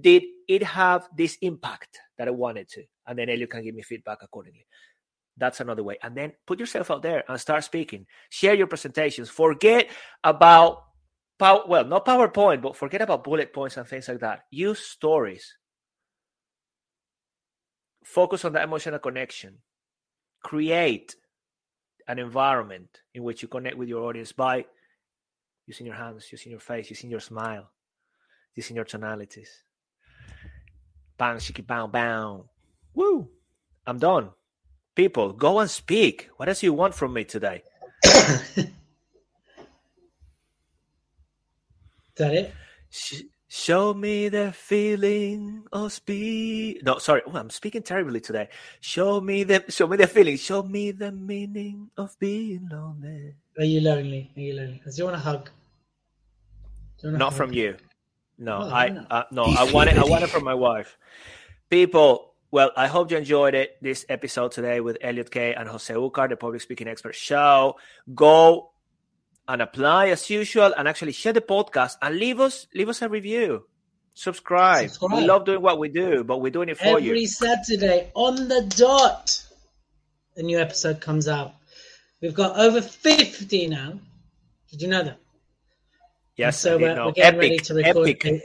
did 0.00 0.24
it 0.48 0.62
have 0.62 1.08
this 1.16 1.36
impact 1.42 1.98
that 2.18 2.28
I 2.28 2.32
wanted 2.32 2.68
to? 2.70 2.84
And 3.06 3.18
then 3.18 3.28
Elliot 3.28 3.50
can 3.50 3.64
give 3.64 3.74
me 3.74 3.82
feedback 3.82 4.18
accordingly. 4.22 4.66
That's 5.36 5.60
another 5.60 5.82
way. 5.82 5.98
And 6.02 6.16
then 6.16 6.32
put 6.46 6.60
yourself 6.60 6.90
out 6.90 7.02
there 7.02 7.24
and 7.28 7.40
start 7.40 7.64
speaking. 7.64 8.06
Share 8.28 8.54
your 8.54 8.66
presentations. 8.66 9.30
Forget 9.30 9.88
about 10.22 10.82
power, 11.38 11.62
well, 11.66 11.84
not 11.84 12.04
PowerPoint, 12.04 12.60
but 12.60 12.76
forget 12.76 13.00
about 13.00 13.24
bullet 13.24 13.52
points 13.52 13.76
and 13.76 13.88
things 13.88 14.08
like 14.08 14.20
that. 14.20 14.40
Use 14.50 14.80
stories. 14.80 15.56
Focus 18.04 18.44
on 18.44 18.52
the 18.52 18.62
emotional 18.62 18.98
connection. 18.98 19.58
Create 20.42 21.16
an 22.10 22.18
environment 22.18 23.02
in 23.14 23.22
which 23.22 23.40
you 23.40 23.46
connect 23.46 23.76
with 23.76 23.88
your 23.88 24.02
audience 24.02 24.32
by 24.32 24.64
using 25.64 25.86
your 25.86 25.94
hands, 25.94 26.26
using 26.32 26.50
your 26.50 26.58
face, 26.58 26.90
using 26.90 27.08
your 27.08 27.20
smile, 27.20 27.70
using 28.56 28.74
your 28.74 28.84
tonalities. 28.84 29.62
Bang, 31.16 31.36
shiki, 31.36 31.64
bow, 31.64 31.86
bow. 31.86 32.46
Woo! 32.94 33.28
I'm 33.86 33.98
done. 33.98 34.30
People, 34.96 35.32
go 35.32 35.60
and 35.60 35.70
speak. 35.70 36.30
What 36.36 36.48
else 36.48 36.64
you 36.64 36.72
want 36.72 36.94
from 36.94 37.12
me 37.12 37.22
today? 37.22 37.62
that 38.02 38.74
it? 42.18 42.52
Show 43.52 43.94
me 43.94 44.28
the 44.28 44.52
feeling 44.52 45.64
of 45.72 45.92
speed. 45.92 46.82
No, 46.84 46.98
sorry, 46.98 47.22
oh, 47.26 47.34
I'm 47.34 47.50
speaking 47.50 47.82
terribly 47.82 48.20
today. 48.20 48.48
Show 48.78 49.20
me 49.20 49.42
the 49.42 49.64
show 49.68 49.88
me 49.88 49.96
the 49.96 50.06
feeling. 50.06 50.36
Show 50.36 50.62
me 50.62 50.92
the 50.92 51.10
meaning 51.10 51.90
of 51.96 52.16
being 52.20 52.68
lonely. 52.70 53.34
Are 53.58 53.64
you 53.64 53.80
lonely? 53.80 54.30
Are 54.36 54.40
you 54.40 54.54
lonely? 54.54 54.80
Do 54.86 54.92
you 54.94 55.04
want 55.04 55.16
a 55.16 55.18
hug? 55.18 55.50
Not 57.02 57.32
hug? 57.32 57.32
from 57.32 57.52
you. 57.52 57.76
No, 58.38 58.58
oh, 58.58 58.70
I 58.70 58.86
uh, 59.10 59.24
no, 59.32 59.42
I 59.42 59.64
want 59.72 59.90
it. 59.90 59.98
I 59.98 60.04
want 60.04 60.22
it 60.22 60.30
from 60.30 60.44
my 60.44 60.54
wife. 60.54 60.96
People, 61.70 62.34
well, 62.52 62.70
I 62.76 62.86
hope 62.86 63.10
you 63.10 63.16
enjoyed 63.16 63.56
it. 63.56 63.82
This 63.82 64.06
episode 64.08 64.52
today 64.52 64.78
with 64.78 64.96
Elliot 65.00 65.32
Kay 65.32 65.54
and 65.54 65.68
Jose 65.68 65.92
Ucar, 65.92 66.28
the 66.28 66.36
public 66.36 66.60
speaking 66.60 66.86
expert 66.86 67.16
show. 67.16 67.74
Go 68.14 68.69
and 69.48 69.62
apply 69.62 70.08
as 70.08 70.30
usual 70.30 70.72
and 70.76 70.86
actually 70.86 71.12
share 71.12 71.32
the 71.32 71.40
podcast 71.40 71.96
and 72.02 72.16
leave 72.16 72.40
us 72.40 72.66
leave 72.74 72.88
us 72.88 73.02
a 73.02 73.08
review. 73.08 73.64
Subscribe. 74.14 74.90
Subscribe. 74.90 75.20
We 75.20 75.26
love 75.26 75.44
doing 75.44 75.62
what 75.62 75.78
we 75.78 75.88
do, 75.88 76.24
but 76.24 76.40
we're 76.40 76.50
doing 76.50 76.68
it 76.68 76.78
for 76.78 76.84
Every 76.84 77.02
you. 77.02 77.10
Every 77.10 77.26
Saturday 77.26 78.10
on 78.14 78.48
the 78.48 78.62
dot, 78.76 79.42
a 80.36 80.42
new 80.42 80.58
episode 80.58 81.00
comes 81.00 81.28
out. 81.28 81.54
We've 82.20 82.34
got 82.34 82.58
over 82.58 82.82
50 82.82 83.68
now. 83.68 83.98
Did 84.70 84.82
you 84.82 84.88
know 84.88 85.02
that? 85.02 85.18
Yes. 86.36 86.64
And 86.64 86.72
so 86.72 86.78
we're, 86.78 87.04
we're, 87.06 87.12
getting 87.12 87.38
epic, 87.38 87.50
ready 87.50 87.58
to 87.58 87.74
record 87.74 88.08
epic, 88.08 88.42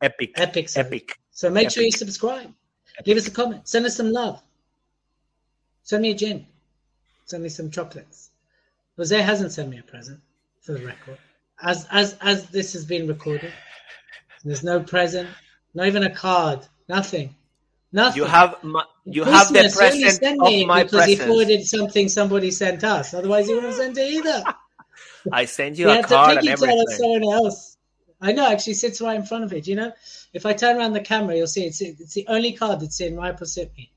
epic, 0.00 0.30
epic, 0.36 0.68
epic. 0.76 1.18
So 1.32 1.50
make 1.50 1.66
epic. 1.66 1.74
sure 1.74 1.82
you 1.82 1.92
subscribe. 1.92 2.52
Leave 3.04 3.16
us 3.16 3.26
a 3.26 3.30
comment. 3.30 3.68
Send 3.68 3.84
us 3.84 3.96
some 3.96 4.10
love. 4.10 4.40
Send 5.82 6.02
me 6.02 6.12
a 6.12 6.14
gin. 6.14 6.46
Send 7.26 7.42
me 7.42 7.48
some 7.48 7.70
chocolates. 7.70 8.30
Jose 8.96 9.20
hasn't 9.20 9.52
sent 9.52 9.68
me 9.68 9.78
a 9.78 9.82
present, 9.82 10.20
for 10.66 10.72
the 10.72 10.84
record. 10.84 11.18
As 11.62 11.86
as 11.90 12.16
as 12.20 12.48
this 12.50 12.72
has 12.74 12.84
been 12.84 13.06
recorded, 13.06 13.52
there's 14.44 14.64
no 14.64 14.80
present, 14.80 15.28
not 15.74 15.86
even 15.86 16.02
a 16.02 16.14
card, 16.14 16.66
nothing, 16.88 17.34
nothing. 17.92 18.22
You 18.22 18.28
have 18.28 18.62
my, 18.62 18.84
you 19.04 19.24
have 19.24 19.48
the 19.48 19.72
present 19.74 20.42
of 20.42 20.66
my 20.66 20.82
because 20.82 21.06
he 21.06 21.16
forwarded 21.16 21.64
something 21.64 22.08
somebody 22.08 22.50
sent 22.50 22.84
us. 22.84 23.14
Otherwise, 23.14 23.46
he 23.46 23.54
wouldn't 23.54 23.72
have 23.72 23.80
sent 23.80 23.96
it 23.96 24.10
either. 24.10 24.44
I 25.32 25.44
send 25.44 25.78
you 25.78 25.88
a 25.88 26.02
card 26.02 26.38
and 26.38 26.48
everything. 26.48 26.86
someone 26.88 27.24
else. 27.24 27.78
I 28.20 28.32
know, 28.32 28.50
actually 28.50 28.74
sits 28.74 29.00
right 29.00 29.16
in 29.16 29.24
front 29.24 29.44
of 29.44 29.52
it. 29.52 29.66
You 29.66 29.76
know, 29.76 29.92
if 30.32 30.46
I 30.46 30.52
turn 30.52 30.76
around 30.76 30.92
the 30.94 31.00
camera, 31.00 31.36
you'll 31.36 31.46
see 31.46 31.64
it's 31.64 31.80
it's 31.80 32.14
the 32.14 32.26
only 32.28 32.52
card 32.52 32.80
that's 32.80 33.00
in 33.00 33.16
right 33.16 33.32
opposite 33.32 33.72
me, 33.76 33.92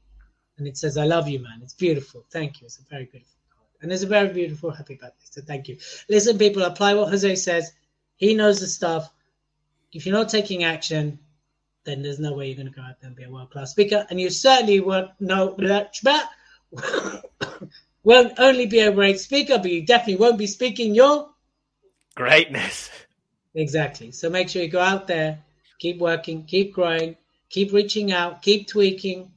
and 0.58 0.68
it 0.68 0.78
says 0.78 0.98
"I 0.98 1.06
love 1.06 1.28
you, 1.28 1.40
man." 1.40 1.60
It's 1.62 1.74
beautiful. 1.74 2.26
Thank 2.32 2.62
you. 2.62 2.66
It's 2.66 2.80
a 2.80 2.84
very 2.90 3.06
beautiful 3.06 3.39
and 3.82 3.92
it's 3.92 4.04
a 4.04 4.08
very 4.08 4.30
beautiful 4.30 4.72
happy 4.72 4.96
birthday. 4.96 5.26
So 5.30 5.42
thank 5.42 5.68
you. 5.68 5.78
Listen, 6.10 6.38
people, 6.38 6.64
apply 6.64 6.94
what 6.94 7.10
Jose 7.10 7.36
says. 7.36 7.72
He 8.18 8.34
knows 8.34 8.60
the 8.60 8.68
stuff. 8.68 9.10
If 9.92 10.06
you're 10.06 10.18
not 10.18 10.30
taking 10.30 10.64
action, 10.64 11.20
then 11.86 12.02
there's 12.02 12.20
no 12.20 12.34
way 12.34 12.48
you're 12.48 12.58
going 12.58 12.72
to 12.72 12.74
go 12.74 12.82
out 12.82 13.00
there 13.00 13.08
and 13.08 13.16
be 13.16 13.24
a 13.24 13.30
world 13.30 13.52
class 13.52 13.72
speaker, 13.72 14.06
and 14.10 14.20
you 14.20 14.30
certainly 14.30 14.80
won't 14.80 15.10
know 15.20 15.56
that 15.60 15.96
won't 18.04 18.40
only 18.40 18.66
be 18.66 18.80
a 18.80 18.92
great 18.92 19.20
speaker, 19.20 19.58
but 19.58 19.72
you 19.72 19.86
definitely 19.86 20.18
won't 20.18 20.38
be 20.38 20.48
speaking 20.48 20.94
your 20.94 21.30
greatness. 22.16 22.90
Exactly. 23.56 24.12
So 24.12 24.30
make 24.30 24.50
sure 24.50 24.62
you 24.62 24.70
go 24.70 24.80
out 24.80 25.08
there, 25.08 25.40
keep 25.80 26.00
working, 26.00 26.44
keep 26.44 26.74
growing, 26.74 27.16
keep 27.50 27.74
reaching 27.74 28.12
out, 28.12 28.42
keep 28.42 28.68
tweaking, 28.68 29.32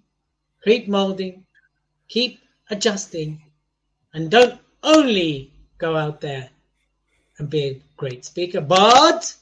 keep 0.65 0.89
molding, 0.89 1.47
keep 2.09 2.41
adjusting, 2.69 3.43
and 4.15 4.31
don't 4.31 4.59
only 4.83 5.53
go 5.79 5.97
out 5.97 6.21
there 6.21 6.51
and 7.39 7.49
be 7.49 7.63
a 7.63 7.83
great 7.97 8.25
speaker, 8.25 8.61
but 8.61 9.35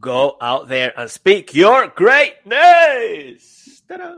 go 0.00 0.36
out 0.40 0.68
there 0.68 0.92
and 0.98 1.10
speak 1.10 1.54
your 1.54 1.88
greatness. 1.88 3.82
Ta-da. 3.88 4.14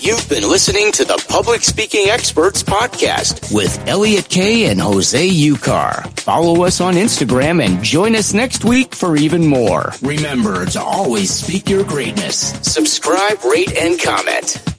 You've 0.00 0.28
been 0.28 0.48
listening 0.48 0.92
to 0.92 1.04
the 1.04 1.22
Public 1.28 1.62
Speaking 1.62 2.08
Experts 2.08 2.62
Podcast 2.62 3.52
with 3.52 3.86
Elliot 3.88 4.28
Kay 4.28 4.70
and 4.70 4.80
Jose 4.80 5.28
Ucar. 5.28 6.08
Follow 6.20 6.64
us 6.64 6.80
on 6.80 6.94
Instagram 6.94 7.64
and 7.64 7.82
join 7.82 8.14
us 8.14 8.32
next 8.32 8.64
week 8.64 8.94
for 8.94 9.16
even 9.16 9.44
more. 9.44 9.92
Remember 10.00 10.66
to 10.66 10.80
always 10.80 11.30
speak 11.34 11.68
your 11.68 11.82
greatness. 11.84 12.52
Subscribe, 12.62 13.42
rate, 13.44 13.76
and 13.76 14.00
comment. 14.00 14.77